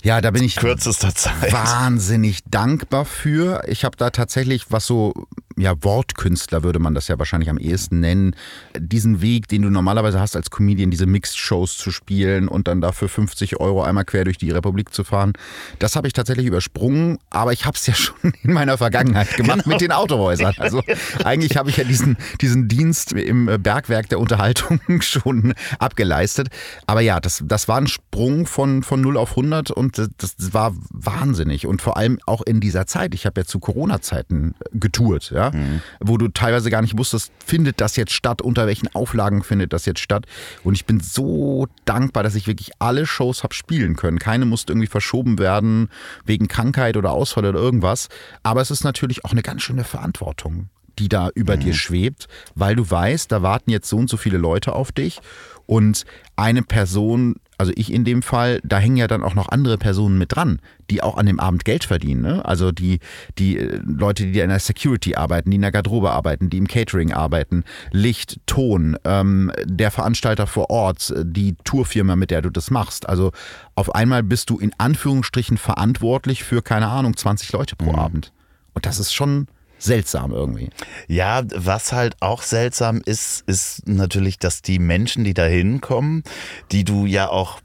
[0.02, 1.52] Ja, da bin ich kürzester Zeit.
[1.52, 3.62] wahnsinnig dankbar für.
[3.68, 5.12] Ich habe da tatsächlich, was so,
[5.60, 8.34] ja, Wortkünstler würde man das ja wahrscheinlich am ehesten nennen,
[8.78, 13.08] diesen Weg, den du normalerweise hast als Comedian, diese Mixed-Shows zu spielen und dann dafür
[13.08, 15.32] 50 Euro einmal quer durch die Republik zu fahren,
[15.78, 19.66] das habe ich tatsächlich übersprungen, aber ich habe es ja schon in meiner Vergangenheit gemacht
[19.66, 20.54] mit den Autohäusern.
[20.58, 20.82] Also
[21.24, 26.48] eigentlich habe ich ja diesen, diesen Dienst im Bergwerk der Unterhaltung schon abgeleistet.
[26.86, 30.54] Aber ja, das, das war ein Sprung von, von 0 auf 100 und das, das
[30.54, 31.66] war wahnsinnig.
[31.66, 33.14] Und vor allem auch in dieser Zeit.
[33.14, 35.30] Ich habe ja zu Corona-Zeiten getourt.
[35.30, 35.49] Ja?
[35.52, 35.80] Ja, mhm.
[36.00, 39.86] wo du teilweise gar nicht wusstest, findet das jetzt statt, unter welchen Auflagen findet das
[39.86, 40.26] jetzt statt.
[40.64, 44.18] Und ich bin so dankbar, dass ich wirklich alle Shows habe spielen können.
[44.18, 45.88] Keine musste irgendwie verschoben werden
[46.24, 48.08] wegen Krankheit oder Ausfall oder irgendwas.
[48.42, 51.60] Aber es ist natürlich auch eine ganz schöne Verantwortung die da über mhm.
[51.60, 55.20] dir schwebt, weil du weißt, da warten jetzt so und so viele Leute auf dich
[55.66, 56.04] und
[56.36, 60.16] eine Person, also ich in dem Fall, da hängen ja dann auch noch andere Personen
[60.16, 62.22] mit dran, die auch an dem Abend Geld verdienen.
[62.22, 62.42] Ne?
[62.42, 63.00] Also die,
[63.38, 66.66] die äh, Leute, die in der Security arbeiten, die in der Garderobe arbeiten, die im
[66.66, 72.70] Catering arbeiten, Licht, Ton, ähm, der Veranstalter vor Ort, die Tourfirma, mit der du das
[72.70, 73.06] machst.
[73.06, 73.30] Also
[73.74, 77.98] auf einmal bist du in Anführungsstrichen verantwortlich für, keine Ahnung, 20 Leute pro mhm.
[77.98, 78.32] Abend.
[78.72, 79.48] Und das ist schon
[79.80, 80.70] seltsam irgendwie.
[81.08, 86.22] Ja, was halt auch seltsam ist, ist natürlich, dass die Menschen, die da hinkommen,
[86.70, 87.60] die du ja auch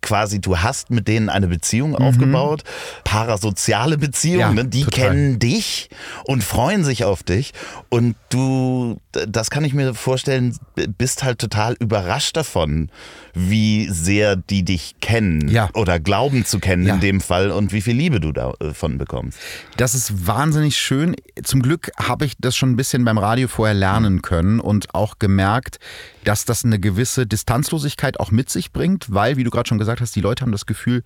[0.00, 1.96] quasi, du hast mit denen eine Beziehung mhm.
[1.96, 2.62] aufgebaut,
[3.04, 4.64] parasoziale Beziehung, ja, ne?
[4.64, 5.10] die total.
[5.10, 5.90] kennen dich
[6.24, 7.52] und freuen sich auf dich
[7.88, 10.56] und du, das kann ich mir vorstellen,
[10.98, 12.90] bist halt total überrascht davon,
[13.34, 15.70] wie sehr die dich kennen ja.
[15.74, 16.94] oder glauben zu kennen ja.
[16.94, 19.38] in dem Fall und wie viel Liebe du davon bekommst.
[19.76, 21.16] Das ist wahnsinnig schön.
[21.42, 25.18] Zum Glück habe ich das schon ein bisschen beim Radio vorher lernen können und auch
[25.18, 25.78] gemerkt,
[26.24, 30.00] dass das eine gewisse Distanzlosigkeit auch mit sich bringt, weil, wie du gerade schon gesagt
[30.00, 31.02] hast, die Leute haben das Gefühl,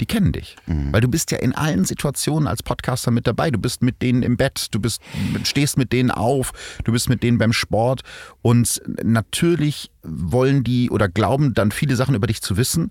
[0.00, 0.56] die kennen dich.
[0.66, 0.92] Mhm.
[0.92, 3.50] Weil du bist ja in allen Situationen als Podcaster mit dabei.
[3.50, 5.02] Du bist mit denen im Bett, du bist,
[5.44, 6.52] stehst mit denen auf,
[6.84, 8.02] du bist mit denen beim Sport.
[8.42, 12.90] Und natürlich wollen die oder glauben dann viele Sachen über dich zu wissen.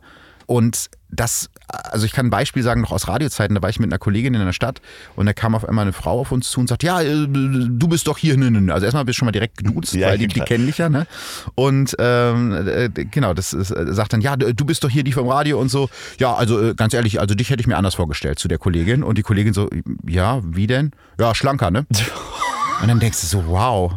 [0.50, 3.92] Und das, also ich kann ein Beispiel sagen, noch aus Radiozeiten, da war ich mit
[3.92, 4.82] einer Kollegin in einer Stadt
[5.16, 7.88] und da kam auf einmal eine Frau auf uns zu und sagt, ja, äh, du
[7.88, 8.36] bist doch hier.
[8.36, 8.74] Ne, ne, ne.
[8.74, 10.90] Also erstmal bist du schon mal direkt geduzt, ja, weil die, die kennen dich ja.
[10.90, 11.06] Ne?
[11.54, 15.12] Und ähm, äh, genau, das ist, äh, sagt dann, ja, du bist doch hier die
[15.12, 15.88] vom Radio und so.
[16.18, 19.04] Ja, also ganz ehrlich, also dich hätte ich mir anders vorgestellt zu der Kollegin.
[19.04, 19.70] Und die Kollegin so,
[20.08, 20.94] ja, wie denn?
[21.20, 21.86] Ja, schlanker, ne?
[22.82, 23.94] Und dann denkst du so, wow,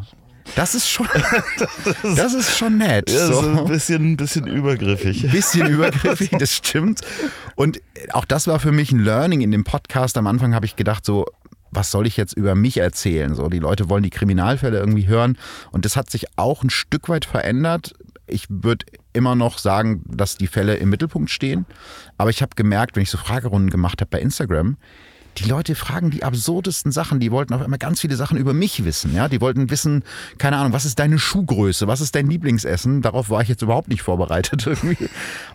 [0.57, 1.09] das ist schon,
[2.17, 3.11] das ist schon nett.
[3.11, 3.41] Ja, so.
[3.41, 5.25] ein bisschen, ein bisschen übergriffig.
[5.25, 7.01] Ein bisschen übergriffig, das stimmt.
[7.55, 7.81] Und
[8.13, 10.17] auch das war für mich ein Learning in dem Podcast.
[10.17, 11.27] Am Anfang habe ich gedacht, so,
[11.71, 13.35] was soll ich jetzt über mich erzählen?
[13.35, 15.39] So, die Leute wollen die Kriminalfälle irgendwie hören.
[15.71, 17.95] Und das hat sich auch ein Stück weit verändert.
[18.27, 21.67] Ich würde immer noch sagen, dass die Fälle im Mittelpunkt stehen.
[22.19, 24.77] Aber ich habe gemerkt, wenn ich so Fragerunden gemacht habe bei Instagram,
[25.39, 27.21] die Leute fragen die absurdesten Sachen.
[27.21, 29.15] Die wollten auf einmal ganz viele Sachen über mich wissen.
[29.15, 30.05] Ja, die wollten wissen,
[30.39, 31.87] keine Ahnung, was ist deine Schuhgröße?
[31.87, 33.03] Was ist dein Lieblingsessen?
[33.03, 35.09] Darauf war ich jetzt überhaupt nicht vorbereitet irgendwie.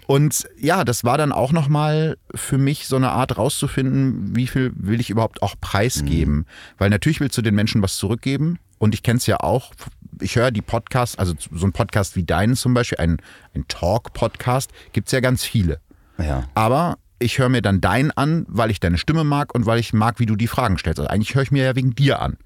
[0.07, 4.71] Und ja, das war dann auch nochmal für mich so eine Art rauszufinden, wie viel
[4.75, 6.35] will ich überhaupt auch preisgeben?
[6.35, 6.45] Mhm.
[6.77, 8.59] Weil natürlich willst du den Menschen was zurückgeben.
[8.79, 9.73] Und ich kenne es ja auch,
[10.21, 13.17] ich höre die Podcasts, also so ein Podcast wie deinen zum Beispiel, ein,
[13.55, 15.79] ein Talk-Podcast, gibt es ja ganz viele.
[16.19, 16.43] Ja.
[16.53, 19.93] Aber ich höre mir dann deinen an, weil ich deine Stimme mag und weil ich
[19.93, 20.99] mag, wie du die Fragen stellst.
[20.99, 22.37] Also eigentlich höre ich mir ja wegen dir an.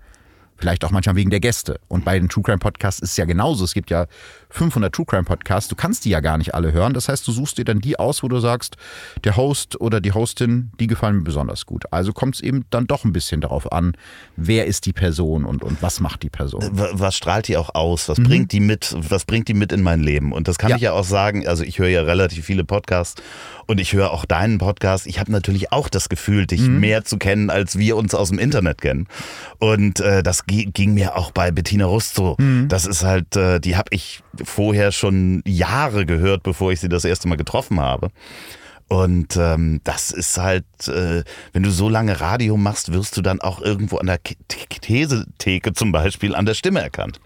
[0.61, 1.79] Vielleicht auch manchmal wegen der Gäste.
[1.87, 3.63] Und bei den True Crime Podcasts ist es ja genauso.
[3.65, 4.05] Es gibt ja
[4.51, 5.67] 500 True Crime Podcasts.
[5.67, 6.93] Du kannst die ja gar nicht alle hören.
[6.93, 8.77] Das heißt, du suchst dir dann die aus, wo du sagst,
[9.23, 11.85] der Host oder die Hostin, die gefallen mir besonders gut.
[11.91, 13.93] Also kommt es eben dann doch ein bisschen darauf an,
[14.35, 16.61] wer ist die Person und, und was macht die Person.
[16.71, 18.07] Was strahlt die auch aus?
[18.07, 18.23] Was mhm.
[18.25, 18.95] bringt die mit?
[18.95, 20.31] Was bringt die mit in mein Leben?
[20.31, 20.75] Und das kann ja.
[20.75, 21.47] ich ja auch sagen.
[21.47, 23.19] Also ich höre ja relativ viele Podcasts
[23.65, 25.07] und ich höre auch deinen Podcast.
[25.07, 26.79] Ich habe natürlich auch das Gefühl, dich mhm.
[26.79, 29.07] mehr zu kennen, als wir uns aus dem Internet kennen.
[29.59, 32.35] Und äh, das ging mir auch bei Bettina Rust so.
[32.39, 32.67] Mhm.
[32.67, 37.05] Das ist halt, äh, die habe ich vorher schon Jahre gehört, bevor ich sie das
[37.05, 38.11] erste Mal getroffen habe.
[38.91, 41.23] Und ähm, das ist halt, äh,
[41.53, 45.93] wenn du so lange Radio machst, wirst du dann auch irgendwo an der Thesetheke zum
[45.93, 47.21] Beispiel an der Stimme erkannt.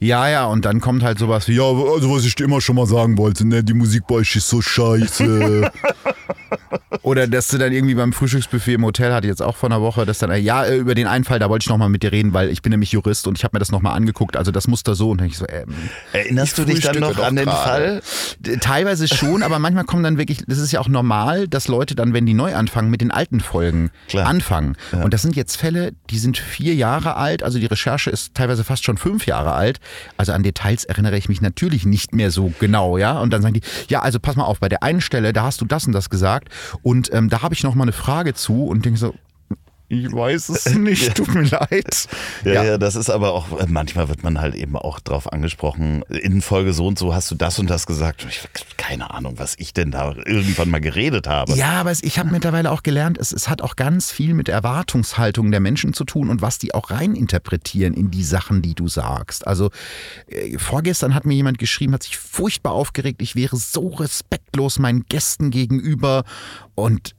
[0.00, 2.74] Ja, ja, und dann kommt halt sowas wie, ja, also was ich dir immer schon
[2.74, 5.70] mal sagen wollte, ne, die Musik bei euch ist so scheiße.
[7.02, 10.06] Oder dass du dann irgendwie beim Frühstücksbuffet im Hotel hatte jetzt auch vor einer Woche,
[10.06, 12.48] dass dann, ja, äh, über den Einfall, da wollte ich nochmal mit dir reden, weil
[12.48, 15.10] ich bin nämlich Jurist und ich habe mir das nochmal angeguckt, also das Muster so
[15.10, 15.74] und dann ich so, ähm,
[16.12, 18.02] Erinnerst du dich dann noch an den Fall?
[18.60, 21.03] Teilweise schon, aber manchmal kommen dann wirklich, das ist ja auch normal,
[21.48, 24.26] dass Leute dann, wenn die neu anfangen, mit den alten Folgen Klar.
[24.26, 24.76] anfangen.
[24.92, 25.02] Ja.
[25.02, 28.64] Und das sind jetzt Fälle, die sind vier Jahre alt, also die Recherche ist teilweise
[28.64, 29.80] fast schon fünf Jahre alt.
[30.16, 33.18] Also an Details erinnere ich mich natürlich nicht mehr so genau, ja.
[33.18, 35.60] Und dann sagen die, ja, also pass mal auf, bei der einen Stelle, da hast
[35.60, 36.48] du das und das gesagt
[36.82, 39.14] und ähm, da habe ich noch mal eine Frage zu und denke so,
[39.94, 42.08] ich weiß es nicht, tut mir leid.
[42.44, 45.32] Ja, ja, ja, das ist aber auch, äh, manchmal wird man halt eben auch drauf
[45.32, 48.26] angesprochen, in Folge so und so hast du das und das gesagt.
[48.28, 48.42] Ich
[48.76, 51.54] keine Ahnung, was ich denn da irgendwann mal geredet habe.
[51.54, 55.50] Ja, aber ich habe mittlerweile auch gelernt, es, es hat auch ganz viel mit Erwartungshaltung
[55.50, 59.46] der Menschen zu tun und was die auch reininterpretieren in die Sachen, die du sagst.
[59.46, 59.70] Also
[60.26, 65.06] äh, vorgestern hat mir jemand geschrieben, hat sich furchtbar aufgeregt, ich wäre so respektlos meinen
[65.08, 66.24] Gästen gegenüber
[66.74, 67.14] und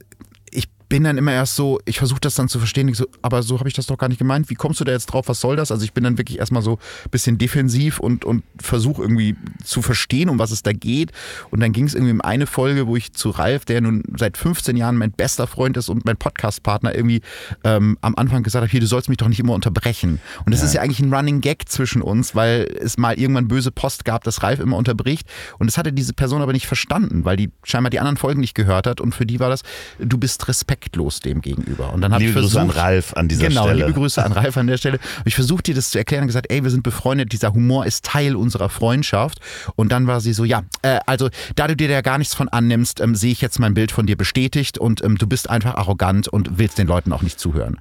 [0.88, 3.68] bin dann immer erst so, ich versuche das dann zu verstehen, so, aber so habe
[3.68, 4.50] ich das doch gar nicht gemeint.
[4.50, 5.28] Wie kommst du da jetzt drauf?
[5.28, 5.72] Was soll das?
[5.72, 9.82] Also ich bin dann wirklich erstmal so ein bisschen defensiv und, und versuche irgendwie zu
[9.82, 11.12] verstehen, um was es da geht.
[11.50, 14.36] Und dann ging es irgendwie um eine Folge, wo ich zu Ralf, der nun seit
[14.36, 17.20] 15 Jahren mein bester Freund ist und mein Podcast-Partner, irgendwie
[17.64, 20.20] ähm, am Anfang gesagt habe, hier, du sollst mich doch nicht immer unterbrechen.
[20.44, 20.66] Und das ja.
[20.66, 24.24] ist ja eigentlich ein Running Gag zwischen uns, weil es mal irgendwann böse Post gab,
[24.24, 25.28] dass Ralf immer unterbricht.
[25.58, 28.54] Und das hatte diese Person aber nicht verstanden, weil die scheinbar die anderen Folgen nicht
[28.54, 29.00] gehört hat.
[29.00, 29.62] Und für die war das,
[29.98, 30.46] du bist
[30.76, 31.92] respektlos dem gegenüber.
[31.92, 33.76] Und dann habe ich versucht, Grüße an Ralf an dieser genau, Stelle.
[33.76, 34.98] Genau, liebe Grüße an Ralf an der Stelle.
[35.24, 38.04] Ich versuchte dir das zu erklären und gesagt, ey, wir sind befreundet, dieser Humor ist
[38.04, 39.40] Teil unserer Freundschaft.
[39.74, 42.48] Und dann war sie so, ja, äh, also da du dir da gar nichts von
[42.48, 45.74] annimmst, ähm, sehe ich jetzt mein Bild von dir bestätigt und ähm, du bist einfach
[45.74, 47.78] arrogant und willst den Leuten auch nicht zuhören.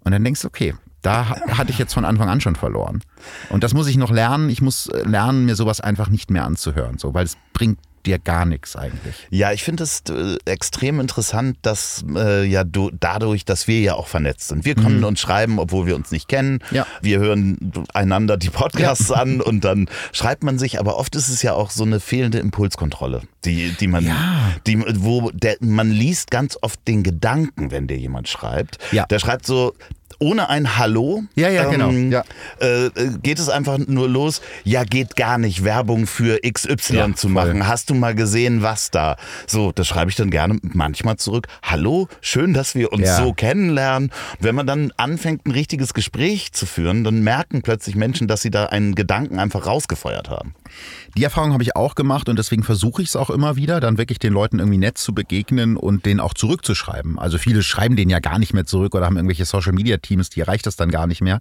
[0.00, 3.02] Und dann denkst du, okay, da hatte ich jetzt von Anfang an schon verloren.
[3.50, 4.48] Und das muss ich noch lernen.
[4.50, 8.18] Ich muss äh, lernen, mir sowas einfach nicht mehr anzuhören, so, weil es bringt dir
[8.18, 9.14] gar nichts eigentlich.
[9.30, 13.94] Ja, ich finde es äh, extrem interessant, dass äh, ja du, dadurch, dass wir ja
[13.94, 14.64] auch vernetzt sind.
[14.64, 15.04] Wir kommen mhm.
[15.04, 16.60] und schreiben, obwohl wir uns nicht kennen.
[16.70, 16.86] Ja.
[17.02, 19.16] Wir hören einander die Podcasts ja.
[19.16, 20.78] an und dann schreibt man sich.
[20.78, 24.52] Aber oft ist es ja auch so eine fehlende Impulskontrolle, die, die man, ja.
[24.66, 28.78] die, wo der, man liest ganz oft den Gedanken, wenn dir jemand schreibt.
[28.92, 29.06] Ja.
[29.06, 29.74] Der schreibt so,
[30.18, 31.24] ohne ein Hallo.
[31.34, 31.90] Ja, ja, genau.
[31.90, 32.12] ähm.
[32.12, 32.24] Ja.
[32.58, 32.90] Äh,
[33.22, 37.58] geht es einfach nur los, ja, geht gar nicht, Werbung für XY ja, zu machen.
[37.58, 37.66] Voll.
[37.66, 39.16] Hast du mal gesehen, was da?
[39.46, 41.48] So, das schreibe ich dann gerne manchmal zurück.
[41.62, 43.16] Hallo, schön, dass wir uns ja.
[43.16, 44.10] so kennenlernen.
[44.40, 48.50] wenn man dann anfängt, ein richtiges Gespräch zu führen, dann merken plötzlich Menschen, dass sie
[48.50, 50.54] da einen Gedanken einfach rausgefeuert haben.
[51.16, 53.98] Die Erfahrung habe ich auch gemacht und deswegen versuche ich es auch immer wieder, dann
[53.98, 57.18] wirklich den Leuten irgendwie nett zu begegnen und denen auch zurückzuschreiben.
[57.18, 60.30] Also viele schreiben den ja gar nicht mehr zurück oder haben irgendwelche Social Media Teams,
[60.30, 61.40] die erreicht das dann gar nicht mehr.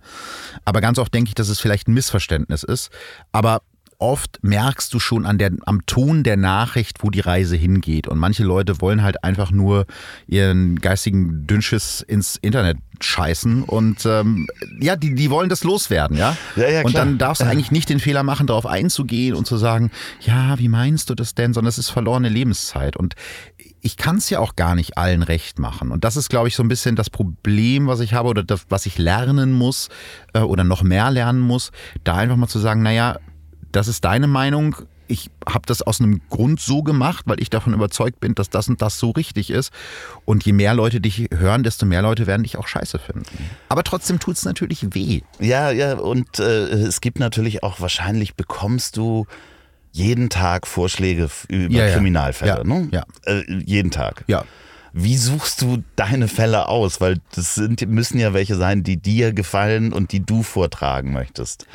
[0.66, 2.90] Aber ganz oft denke ich, dass es vielleicht ein Missverständnis ist.
[3.32, 3.62] Aber
[4.04, 8.08] oft merkst du schon an der, am Ton der Nachricht, wo die Reise hingeht.
[8.08, 9.86] Und manche Leute wollen halt einfach nur
[10.28, 14.48] ihren geistigen Dünnschiss ins Internet scheißen und ähm,
[14.80, 16.38] ja, die, die wollen das loswerden, ja.
[16.56, 19.58] ja, ja und dann darfst du eigentlich nicht den Fehler machen, darauf einzugehen und zu
[19.58, 19.92] sagen,
[20.22, 21.54] ja, wie meinst du das denn?
[21.54, 22.96] Sondern es ist verlorene Lebenszeit.
[22.96, 23.16] Und
[23.84, 25.92] ich kann es ja auch gar nicht allen recht machen.
[25.92, 28.66] Und das ist, glaube ich, so ein bisschen das Problem, was ich habe oder das,
[28.70, 29.90] was ich lernen muss
[30.34, 31.72] äh, oder noch mehr lernen muss,
[32.06, 33.20] da einfach mal zu sagen, naja,
[33.74, 34.78] das ist deine Meinung.
[35.08, 38.70] Ich habe das aus einem Grund so gemacht, weil ich davon überzeugt bin, dass das
[38.70, 39.74] und das so richtig ist.
[40.24, 43.26] Und je mehr Leute dich hören, desto mehr Leute werden dich auch scheiße finden.
[43.68, 45.22] Aber trotzdem tut es natürlich weh.
[45.40, 49.26] Ja, ja, und äh, es gibt natürlich auch, wahrscheinlich bekommst du
[49.94, 51.94] jeden Tag Vorschläge über ja, ja.
[51.94, 52.90] Kriminalfälle, ja, ne?
[52.92, 53.04] Ja.
[53.26, 54.26] Äh, jeden Tag.
[54.28, 54.44] Ja.
[54.92, 57.00] Wie suchst du deine Fälle aus?
[57.00, 61.68] Weil das sind, müssen ja welche sein, die dir gefallen und die du vortragen möchtest.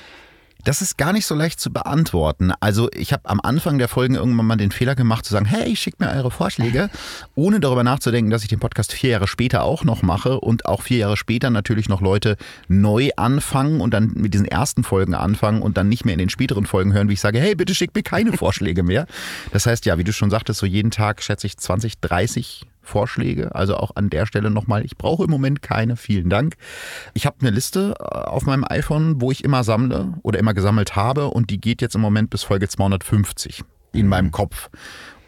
[0.69, 2.53] Das ist gar nicht so leicht zu beantworten.
[2.61, 5.75] Also ich habe am Anfang der Folgen irgendwann mal den Fehler gemacht zu sagen, hey,
[5.75, 6.91] schickt mir eure Vorschläge,
[7.35, 10.83] ohne darüber nachzudenken, dass ich den Podcast vier Jahre später auch noch mache und auch
[10.83, 12.37] vier Jahre später natürlich noch Leute
[12.69, 16.29] neu anfangen und dann mit diesen ersten Folgen anfangen und dann nicht mehr in den
[16.29, 19.07] späteren Folgen hören, wie ich sage, hey, bitte schickt mir keine Vorschläge mehr.
[19.53, 23.55] Das heißt, ja, wie du schon sagtest, so jeden Tag schätze ich 20, 30 Vorschläge.
[23.55, 26.57] Also auch an der Stelle nochmal, ich brauche im Moment keine, vielen Dank.
[27.15, 30.97] Ich habe eine Liste äh, auf meinem iPhone, wo ich immer sammle oder immer gesammelt
[30.97, 33.63] habe und die geht jetzt im Moment bis Folge 250
[33.93, 34.09] in mhm.
[34.09, 34.71] meinem Kopf.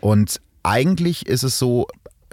[0.00, 1.86] Und eigentlich ist es so,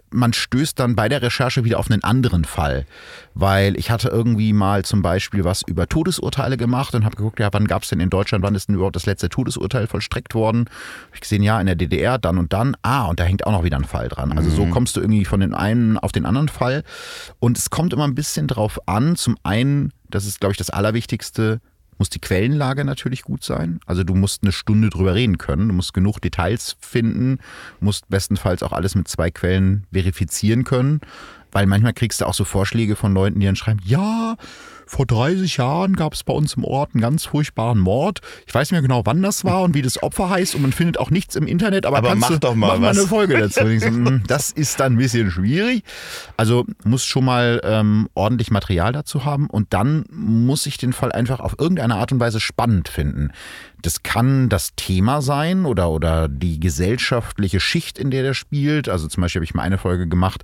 [0.09, 2.85] man stößt dann bei der Recherche wieder auf einen anderen Fall.
[3.33, 7.49] Weil ich hatte irgendwie mal zum Beispiel was über Todesurteile gemacht und habe geguckt, ja,
[7.51, 10.65] wann gab es denn in Deutschland, wann ist denn überhaupt das letzte Todesurteil vollstreckt worden?
[11.07, 12.75] Hab ich gesehen, ja, in der DDR, dann und dann.
[12.81, 14.31] Ah, und da hängt auch noch wieder ein Fall dran.
[14.37, 14.55] Also mhm.
[14.55, 16.83] so kommst du irgendwie von den einen auf den anderen Fall.
[17.39, 19.15] Und es kommt immer ein bisschen drauf an.
[19.15, 21.59] Zum einen, das ist, glaube ich, das Allerwichtigste,
[21.97, 23.79] muss die Quellenlage natürlich gut sein.
[23.85, 27.39] Also du musst eine Stunde drüber reden können, du musst genug Details finden,
[27.79, 31.01] musst bestenfalls auch alles mit zwei Quellen verifizieren können,
[31.51, 34.35] weil manchmal kriegst du auch so Vorschläge von Leuten, die dann schreiben, ja,
[34.87, 38.21] vor 30 Jahren gab es bei uns im Ort einen ganz furchtbaren Mord.
[38.45, 40.71] Ich weiß nicht mehr genau, wann das war und wie das Opfer heißt und man
[40.71, 43.37] findet auch nichts im Internet, aber, aber mach du, doch mal, mach mal eine Folge
[43.37, 43.61] dazu.
[43.61, 45.83] Hm, das ist dann ein bisschen schwierig.
[46.37, 51.11] Also muss schon mal ähm, ordentlich Material dazu haben und dann muss ich den Fall
[51.11, 53.31] einfach auf irgendeine Art und Weise spannend finden.
[53.81, 58.89] Das kann das Thema sein oder, oder die gesellschaftliche Schicht, in der der spielt.
[58.89, 60.43] Also zum Beispiel habe ich mal eine Folge gemacht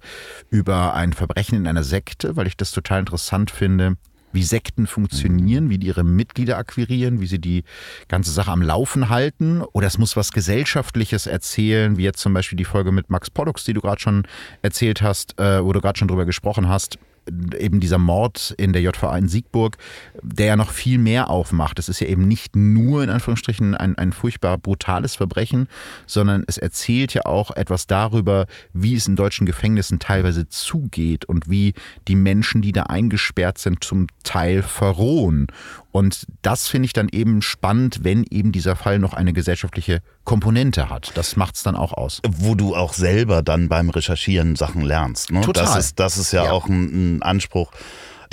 [0.49, 3.97] über ein Verbrechen in einer Sekte, weil ich das total interessant finde
[4.33, 7.63] wie Sekten funktionieren, wie die ihre Mitglieder akquirieren, wie sie die
[8.07, 9.61] ganze Sache am Laufen halten.
[9.73, 13.63] Oder es muss was Gesellschaftliches erzählen, wie jetzt zum Beispiel die Folge mit Max Pollux,
[13.63, 14.23] die du gerade schon
[14.61, 16.97] erzählt hast, äh, wo du gerade schon drüber gesprochen hast
[17.27, 19.77] eben dieser Mord in der JVA in Siegburg,
[20.21, 21.79] der ja noch viel mehr aufmacht.
[21.79, 25.67] Es ist ja eben nicht nur in Anführungsstrichen ein, ein furchtbar brutales Verbrechen,
[26.05, 31.49] sondern es erzählt ja auch etwas darüber, wie es in deutschen Gefängnissen teilweise zugeht und
[31.49, 31.73] wie
[32.07, 35.47] die Menschen, die da eingesperrt sind, zum Teil verrohen.
[35.91, 40.89] Und das finde ich dann eben spannend, wenn eben dieser Fall noch eine gesellschaftliche Komponente
[40.89, 41.11] hat.
[41.15, 42.21] Das macht es dann auch aus.
[42.27, 45.31] Wo du auch selber dann beim Recherchieren Sachen lernst.
[45.31, 45.41] Ne?
[45.41, 45.65] Total.
[45.65, 46.51] Das ist, das ist ja, ja.
[46.51, 47.71] auch ein, ein Anspruch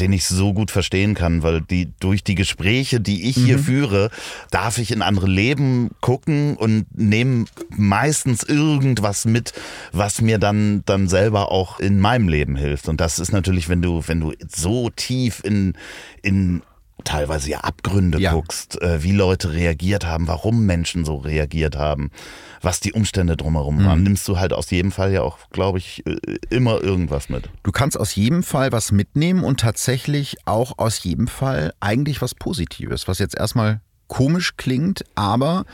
[0.01, 3.63] den ich so gut verstehen kann, weil die durch die Gespräche, die ich hier mhm.
[3.63, 4.11] führe,
[4.51, 7.45] darf ich in andere Leben gucken und nehme
[7.77, 9.53] meistens irgendwas mit,
[9.93, 12.89] was mir dann dann selber auch in meinem Leben hilft.
[12.89, 15.75] Und das ist natürlich, wenn du wenn du so tief in
[16.23, 16.63] in
[17.05, 18.33] teilweise ja Abgründe ja.
[18.33, 22.11] guckst, äh, wie Leute reagiert haben, warum Menschen so reagiert haben,
[22.63, 23.87] was die Umstände drumherum mhm.
[23.87, 26.17] waren, nimmst du halt aus jedem Fall ja auch, glaube ich, äh,
[26.51, 27.51] immer irgendwas mit.
[27.63, 32.35] Du kannst aus jedem Fall was mitnehmen und tatsächlich auch aus jedem Fall eigentlich was
[32.35, 33.81] Positives, was jetzt erstmal
[34.11, 35.65] komisch klingt, aber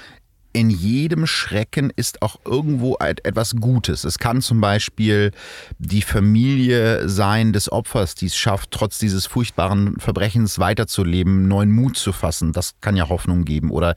[0.57, 4.05] in jedem Schrecken ist auch irgendwo etwas Gutes.
[4.05, 5.33] Es kann zum Beispiel
[5.79, 11.99] die Familie sein des Opfers, die es schafft, trotz dieses furchtbaren Verbrechens weiterzuleben, neuen Mut
[11.99, 12.55] zu fassen.
[12.55, 13.71] Das kann ja Hoffnung geben.
[13.71, 13.97] Oder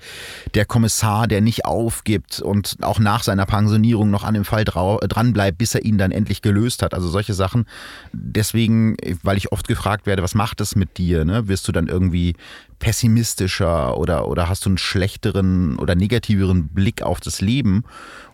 [0.54, 5.58] der Kommissar, der nicht aufgibt und auch nach seiner Pensionierung noch an dem Fall dranbleibt,
[5.58, 6.94] bis er ihn dann endlich gelöst hat.
[6.94, 7.68] Also solche Sachen.
[8.12, 11.24] Deswegen, weil ich oft gefragt werde, was macht es mit dir?
[11.24, 11.48] Ne?
[11.48, 12.36] Wirst du dann irgendwie
[12.80, 17.84] pessimistischer oder, oder hast du einen schlechteren oder negativeren Blick auf das Leben?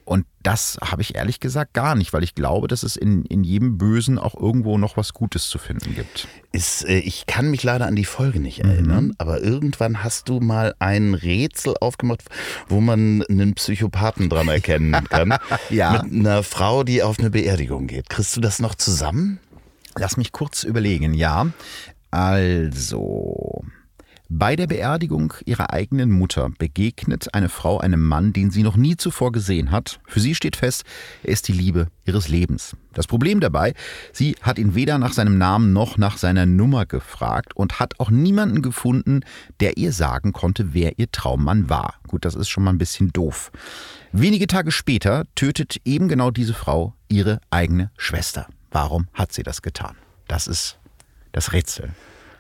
[0.06, 3.44] Und das habe ich ehrlich gesagt gar nicht, weil ich glaube, dass es in, in
[3.44, 6.28] jedem Bösen auch irgendwo noch was Gutes zu finden gibt.
[6.52, 8.70] Ist, äh, ich kann mich leider an die Folge nicht mhm.
[8.70, 12.22] erinnern, aber irgendwann hast du mal ein Rätsel aufgemacht,
[12.70, 15.34] wo man einen Psychopathen dran erkennen kann.
[15.72, 16.04] ja.
[16.04, 18.08] Mit einer Frau, die auf eine Beerdigung geht.
[18.08, 19.40] Kriegst du das noch zusammen?
[19.98, 21.48] Lass mich kurz überlegen, ja.
[22.12, 23.66] Also,
[24.30, 28.98] bei der Beerdigung ihrer eigenen Mutter begegnet eine Frau einem Mann, den sie noch nie
[28.98, 30.00] zuvor gesehen hat.
[30.08, 30.84] Für sie steht fest,
[31.24, 32.76] er ist die Liebe ihres Lebens.
[32.94, 33.74] Das Problem dabei,
[34.14, 38.10] sie hat ihn weder nach seinem Namen noch nach seiner Nummer gefragt und hat auch
[38.10, 39.22] niemanden gefunden,
[39.60, 41.96] der ihr sagen konnte, wer ihr Traummann war.
[42.08, 43.52] Gut, das ist schon mal ein bisschen doof.
[44.12, 48.48] Wenige Tage später tötet eben genau diese Frau ihre eigene Schwester.
[48.72, 49.96] Warum hat sie das getan?
[50.28, 50.80] Das ist
[51.32, 51.92] das Rätsel.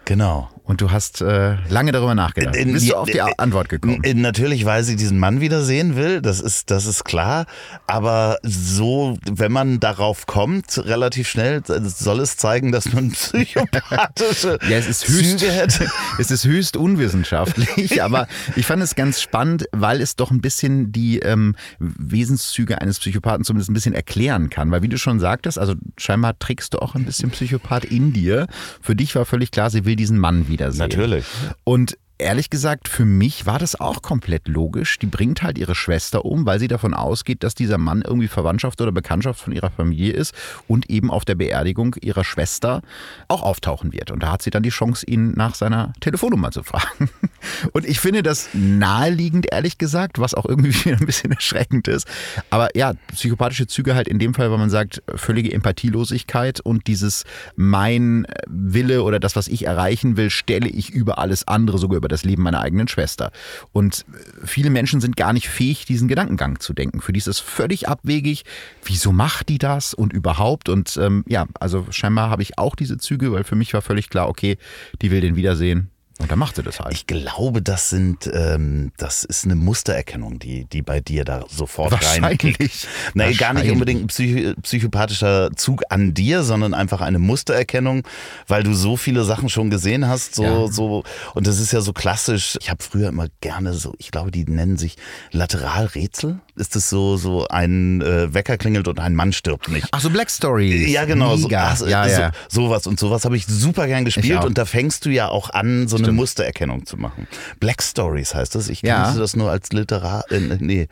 [0.06, 0.49] Genau.
[0.66, 2.56] Und du hast äh, lange darüber nachgedacht.
[2.56, 4.01] In, Bist du auf die in, Antwort gekommen?
[4.16, 7.45] Natürlich, weil sie diesen Mann wiedersehen will, das ist, das ist klar.
[7.86, 14.78] Aber so, wenn man darauf kommt, relativ schnell, soll es zeigen, dass man psychopathische ja,
[14.78, 15.88] es ist höchst, Züge hätte.
[16.18, 20.91] Es ist höchst unwissenschaftlich, aber ich fand es ganz spannend, weil es doch ein bisschen
[20.91, 24.72] die ähm, Wesenszüge eines Psychopathen zumindest ein bisschen erklären kann.
[24.72, 28.47] Weil wie du schon sagtest, also scheinbar trägst du auch ein bisschen Psychopath in dir.
[28.82, 30.80] Für dich war völlig klar, sie will diesen Mann wiedersehen.
[30.80, 31.26] Natürlich.
[31.64, 34.99] Und ehrlich gesagt, für mich war das auch komplett logisch.
[34.99, 38.80] Die bringt halt ihre Schwester um, weil sie davon ausgeht, dass dieser Mann irgendwie Verwandtschaft
[38.82, 40.34] oder Bekanntschaft von ihrer Familie ist
[40.68, 42.82] und eben auf der Beerdigung ihrer Schwester
[43.28, 44.11] auch auftauchen wird.
[44.11, 47.09] Und da hat sie dann die Chance, ihn nach seiner Telefonnummer zu fragen.
[47.74, 52.07] Und ich finde das naheliegend, ehrlich gesagt, was auch irgendwie ein bisschen erschreckend ist.
[52.49, 57.24] Aber ja, psychopathische Züge halt in dem Fall, weil man sagt, völlige Empathielosigkeit und dieses
[57.55, 62.05] mein Wille oder das, was ich erreichen will, stelle ich über alles andere, sogar über
[62.06, 63.32] über das Leben meiner eigenen Schwester.
[63.72, 64.06] Und
[64.43, 67.01] viele Menschen sind gar nicht fähig, diesen Gedankengang zu denken.
[67.01, 68.45] Für die ist es völlig abwegig.
[68.84, 70.70] Wieso macht die das und überhaupt?
[70.70, 74.10] Und ähm, ja, also scheinbar habe ich auch diese Züge, weil für mich war völlig
[74.10, 74.58] klar, okay,
[75.01, 75.89] die will den wiedersehen.
[76.18, 76.93] Und dann macht sie das halt.
[76.93, 81.91] Ich glaube, das sind, ähm, das ist eine Mustererkennung, die, die bei dir da sofort
[81.91, 82.88] Wahrscheinlich.
[83.13, 88.03] Nein, gar nicht unbedingt ein psych psychopathischer Zug an dir, sondern einfach eine Mustererkennung,
[88.47, 90.68] weil du so viele Sachen schon gesehen hast, so, ja.
[90.68, 91.03] so,
[91.34, 92.57] und das ist ja so klassisch.
[92.61, 94.95] Ich habe früher immer gerne so, ich glaube, die nennen sich
[95.32, 96.39] Lateralrätsel.
[96.55, 99.88] Ist das so, so ein äh, Wecker klingelt und ein Mann stirbt nicht.
[99.91, 100.89] Ach so, Black Story.
[100.89, 101.36] Ja, genau.
[101.36, 102.32] So, ach, ja, ja.
[102.47, 105.49] So, sowas und sowas habe ich super gern gespielt und da fängst du ja auch
[105.49, 106.18] an, so eine Stimmt.
[106.18, 107.28] Mustererkennung zu machen.
[107.60, 108.70] Black Stories heißt das.
[108.70, 109.14] Ich ja.
[109.14, 110.24] das nur als Literar.
[110.32, 110.88] Äh, nee.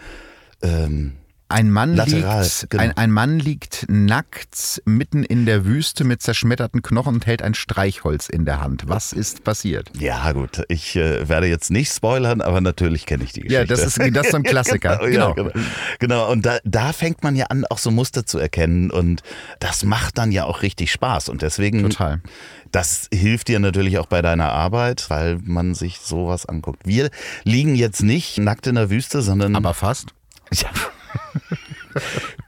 [0.61, 1.13] Ähm,
[1.49, 2.83] ein Mann, Lateral, liegt, genau.
[2.83, 7.53] ein, ein, Mann liegt nackt mitten in der Wüste mit zerschmetterten Knochen und hält ein
[7.53, 8.83] Streichholz in der Hand.
[8.87, 9.91] Was ist passiert?
[9.97, 10.63] Ja, gut.
[10.67, 13.61] Ich äh, werde jetzt nicht spoilern, aber natürlich kenne ich die Geschichte.
[13.61, 14.97] Ja, das ist, das ist so ein Klassiker.
[14.97, 15.49] genau, genau.
[15.49, 15.67] Ja, genau.
[15.99, 16.31] genau.
[16.31, 18.89] Und da, da fängt man ja an, auch so Muster zu erkennen.
[18.89, 19.21] Und
[19.59, 21.29] das macht dann ja auch richtig Spaß.
[21.29, 21.83] Und deswegen.
[21.83, 22.21] Total.
[22.71, 26.87] Das hilft dir natürlich auch bei deiner Arbeit, weil man sich sowas anguckt.
[26.87, 27.11] Wir
[27.43, 29.55] liegen jetzt nicht nackt in der Wüste, sondern.
[29.55, 30.07] Aber fast.
[30.51, 30.69] Ja.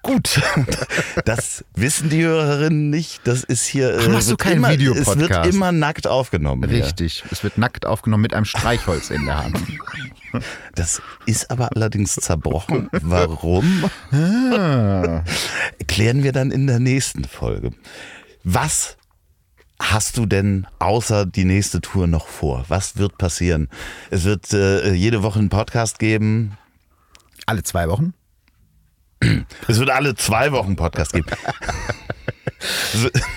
[0.01, 0.41] Gut,
[1.25, 3.21] das wissen die Hörerinnen nicht.
[3.25, 3.97] Das ist hier.
[3.99, 5.17] Ach, machst du keinen immer, Videopodcast?
[5.17, 6.63] Es wird immer nackt aufgenommen.
[6.63, 9.57] Richtig, es wird nackt aufgenommen mit einem Streichholz in der Hand.
[9.67, 9.79] Hier.
[10.75, 12.89] Das ist aber allerdings zerbrochen.
[12.91, 13.89] Warum?
[14.11, 15.23] Ah.
[15.87, 17.71] Klären wir dann in der nächsten Folge.
[18.43, 18.97] Was
[19.79, 22.65] hast du denn außer die nächste Tour noch vor?
[22.67, 23.69] Was wird passieren?
[24.09, 26.57] Es wird äh, jede Woche einen Podcast geben.
[27.45, 28.13] Alle zwei Wochen?
[29.67, 31.27] Es wird alle zwei Wochen Podcast geben.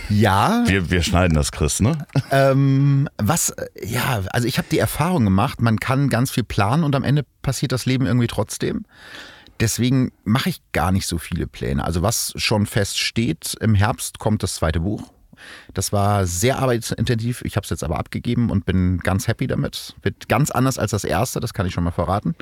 [0.09, 0.64] Ja.
[0.66, 2.07] Wir, wir schneiden das, Chris, ne?
[2.31, 6.95] Ähm, was, ja, also ich habe die Erfahrung gemacht, man kann ganz viel planen und
[6.97, 8.85] am Ende passiert das Leben irgendwie trotzdem.
[9.61, 11.85] Deswegen mache ich gar nicht so viele Pläne.
[11.85, 15.03] Also was schon feststeht, im Herbst kommt das zweite Buch.
[15.74, 17.43] Das war sehr arbeitsintensiv.
[17.45, 19.95] Ich habe es jetzt aber abgegeben und bin ganz happy damit.
[20.03, 22.34] Wird ganz anders als das erste, das kann ich schon mal verraten.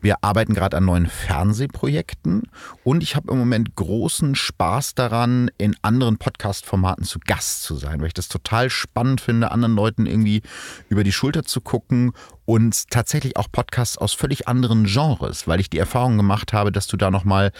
[0.00, 2.44] Wir arbeiten gerade an neuen Fernsehprojekten
[2.84, 8.00] und ich habe im Moment großen Spaß daran, in anderen Podcast-Formaten zu Gast zu sein,
[8.00, 10.42] weil ich das total spannend finde, anderen Leuten irgendwie
[10.88, 12.12] über die Schulter zu gucken
[12.46, 16.86] und tatsächlich auch Podcasts aus völlig anderen Genres, weil ich die Erfahrung gemacht habe, dass
[16.86, 17.52] du da nochmal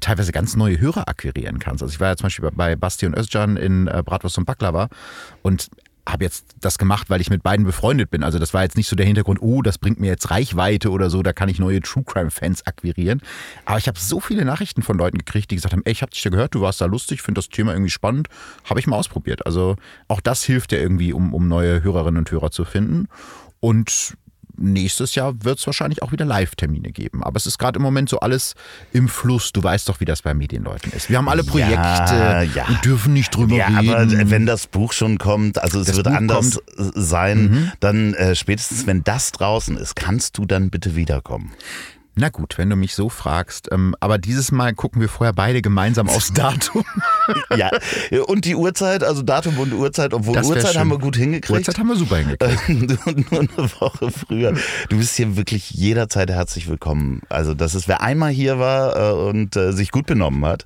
[0.00, 1.82] teilweise ganz neue Hörer akquirieren kannst.
[1.82, 4.88] Also ich war ja zum Beispiel bei Basti und Özcan in äh, Bratwurst und Baklava
[5.42, 5.68] und
[6.08, 8.22] habe jetzt das gemacht, weil ich mit beiden befreundet bin.
[8.22, 11.10] Also das war jetzt nicht so der Hintergrund, oh, das bringt mir jetzt Reichweite oder
[11.10, 13.20] so, da kann ich neue True Crime Fans akquirieren.
[13.64, 16.10] Aber ich habe so viele Nachrichten von Leuten gekriegt, die gesagt haben, ey, ich habe
[16.10, 18.28] dich ja gehört, du warst da lustig, finde das Thema irgendwie spannend,
[18.64, 19.44] habe ich mal ausprobiert.
[19.44, 19.76] Also
[20.06, 23.08] auch das hilft ja irgendwie, um, um neue Hörerinnen und Hörer zu finden.
[23.60, 24.16] Und
[24.58, 27.22] nächstes Jahr wird es wahrscheinlich auch wieder Live-Termine geben.
[27.24, 28.54] Aber es ist gerade im Moment so alles
[28.92, 29.52] im Fluss.
[29.52, 31.08] Du weißt doch, wie das bei Medienleuten ist.
[31.10, 32.66] Wir haben alle Projekte Ja, ja.
[32.68, 33.90] und dürfen nicht drüber Ja, reden.
[33.90, 36.92] aber wenn das Buch schon kommt, also es Das wird Buch anders kommt.
[36.94, 37.72] sein, Mhm.
[37.80, 41.52] dann äh, spätestens, wenn das draußen ist, kannst du dann bitte wiederkommen.
[42.20, 43.68] Na gut, wenn du mich so fragst.
[43.70, 46.84] Ähm, aber dieses Mal gucken wir vorher beide gemeinsam aufs Datum.
[47.56, 47.70] ja,
[48.26, 50.80] und die Uhrzeit, also Datum und Uhrzeit, obwohl Uhrzeit schön.
[50.80, 51.60] haben wir gut hingekriegt.
[51.60, 52.68] Uhrzeit haben wir super hingekriegt.
[53.30, 54.52] Nur eine Woche früher.
[54.88, 57.22] Du bist hier wirklich jederzeit herzlich willkommen.
[57.28, 60.64] Also, das ist, wer einmal hier war äh, und äh, sich gut benommen hat,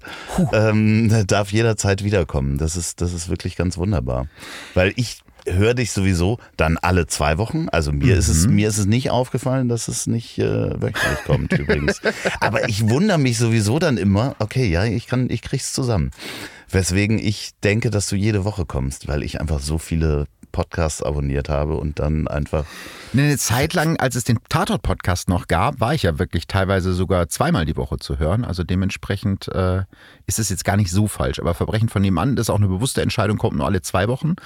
[0.54, 2.56] ähm, darf jederzeit wiederkommen.
[2.56, 4.26] Das ist, das ist wirklich ganz wunderbar.
[4.72, 7.68] Weil ich höre dich sowieso dann alle zwei Wochen.
[7.70, 11.52] Also mir ist es mir ist es nicht aufgefallen, dass es nicht äh, wöchentlich kommt
[11.58, 12.00] übrigens.
[12.40, 14.36] Aber ich wundere mich sowieso dann immer.
[14.38, 16.10] Okay, ja, ich kann, ich krieg's zusammen.
[16.68, 21.48] Weswegen ich denke, dass du jede Woche kommst, weil ich einfach so viele Podcasts abonniert
[21.48, 22.64] habe und dann einfach
[23.12, 27.28] Eine Zeit lang, als es den Tatort-Podcast noch gab, war ich ja wirklich teilweise sogar
[27.28, 28.44] zweimal die Woche zu hören.
[28.44, 29.82] Also dementsprechend äh,
[30.26, 31.40] ist es jetzt gar nicht so falsch.
[31.40, 34.36] Aber Verbrechen von nebenan, ist auch eine bewusste Entscheidung, kommt nur alle zwei Wochen,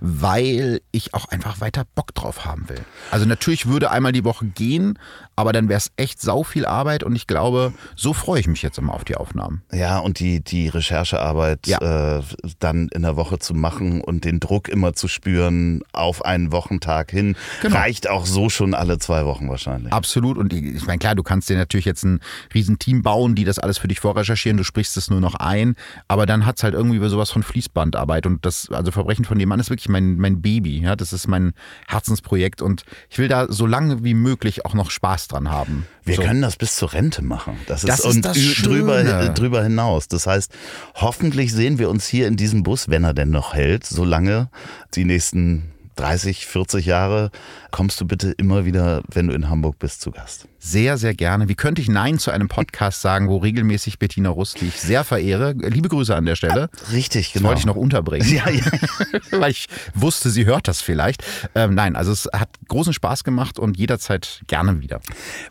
[0.00, 2.80] weil ich auch einfach weiter Bock drauf haben will.
[3.10, 4.98] Also natürlich würde einmal die Woche gehen,
[5.36, 8.62] aber dann wäre es echt sau viel Arbeit und ich glaube, so freue ich mich
[8.62, 9.62] jetzt immer auf die Aufnahmen.
[9.72, 12.18] Ja, und die, die Recherchearbeit Ja.
[12.18, 12.22] äh,
[12.58, 17.10] dann in der Woche zu machen und den Druck immer zu spüren auf einen Wochentag
[17.10, 17.76] hin, Genau.
[17.76, 19.92] reicht auch so schon alle zwei Wochen wahrscheinlich.
[19.92, 20.38] Absolut.
[20.38, 22.20] Und ich meine, klar, du kannst dir natürlich jetzt ein
[22.54, 24.56] Riesenteam bauen, die das alles für dich vorrecherchieren.
[24.56, 25.76] Du sprichst es nur noch ein.
[26.08, 28.26] Aber dann hat's halt irgendwie sowas von Fließbandarbeit.
[28.26, 30.80] Und das, also Verbrechen von dem Mann ist wirklich mein, mein Baby.
[30.80, 31.52] Ja, das ist mein
[31.88, 32.62] Herzensprojekt.
[32.62, 35.86] Und ich will da so lange wie möglich auch noch Spaß dran haben.
[36.04, 36.22] Wir so.
[36.22, 37.56] können das bis zur Rente machen.
[37.66, 40.08] Das ist, Das ist und das drüber, drüber hinaus.
[40.08, 40.52] Das heißt,
[40.94, 44.48] hoffentlich sehen wir uns hier in diesem Bus, wenn er denn noch hält, solange
[44.94, 47.30] die nächsten 30, 40 Jahre,
[47.70, 50.46] kommst du bitte immer wieder, wenn du in Hamburg bist, zu Gast.
[50.68, 51.48] Sehr, sehr gerne.
[51.48, 55.04] Wie könnte ich Nein zu einem Podcast sagen, wo regelmäßig Bettina Rust, die ich sehr
[55.04, 56.70] verehre, liebe Grüße an der Stelle.
[56.92, 57.50] Richtig, Das genau.
[57.50, 58.26] wollte ich noch unterbringen.
[58.36, 58.64] Ja, ja.
[59.30, 61.22] weil ich wusste, sie hört das vielleicht.
[61.54, 65.00] Ähm, nein, also es hat großen Spaß gemacht und jederzeit gerne wieder.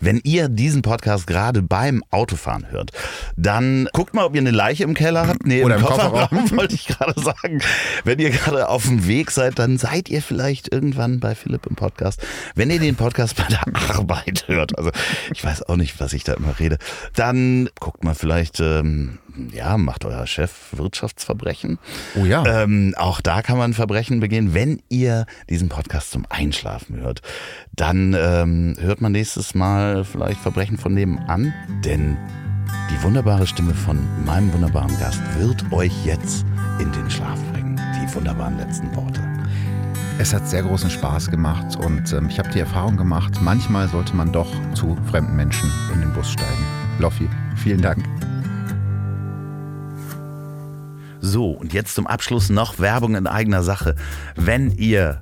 [0.01, 2.91] Wenn ihr diesen Podcast gerade beim Autofahren hört,
[3.37, 5.45] dann guckt mal, ob ihr eine Leiche im Keller habt.
[5.45, 6.57] Nee, Oder im im Kofferraum, Kofferraum.
[6.57, 7.61] wollte ich gerade sagen.
[8.03, 11.77] Wenn ihr gerade auf dem Weg seid, dann seid ihr vielleicht irgendwann bei Philipp im
[11.77, 12.21] Podcast.
[12.55, 13.63] Wenn ihr den Podcast bei der
[13.95, 14.91] Arbeit hört, also
[15.33, 16.77] ich weiß auch nicht, was ich da immer rede,
[17.15, 19.19] dann guckt mal vielleicht, ähm,
[19.51, 21.79] ja, macht euer Chef Wirtschaftsverbrechen.
[22.15, 22.45] Oh ja.
[22.45, 24.53] Ähm, auch da kann man Verbrechen begehen.
[24.53, 27.21] Wenn ihr diesen Podcast zum Einschlafen hört,
[27.73, 31.53] dann ähm, hört man nächstes Mal vielleicht Verbrechen von nebenan,
[31.83, 32.17] denn
[32.91, 36.45] die wunderbare Stimme von meinem wunderbaren Gast wird euch jetzt
[36.79, 37.79] in den Schlaf bringen.
[37.95, 39.34] Die wunderbaren letzten Worte.
[40.17, 44.15] Es hat sehr großen Spaß gemacht und ähm, ich habe die Erfahrung gemacht, manchmal sollte
[44.15, 46.65] man doch zu fremden Menschen in den Bus steigen.
[46.99, 48.01] Loffi, vielen Dank.
[51.19, 53.95] So, und jetzt zum Abschluss noch Werbung in eigener Sache.
[54.35, 55.21] Wenn ihr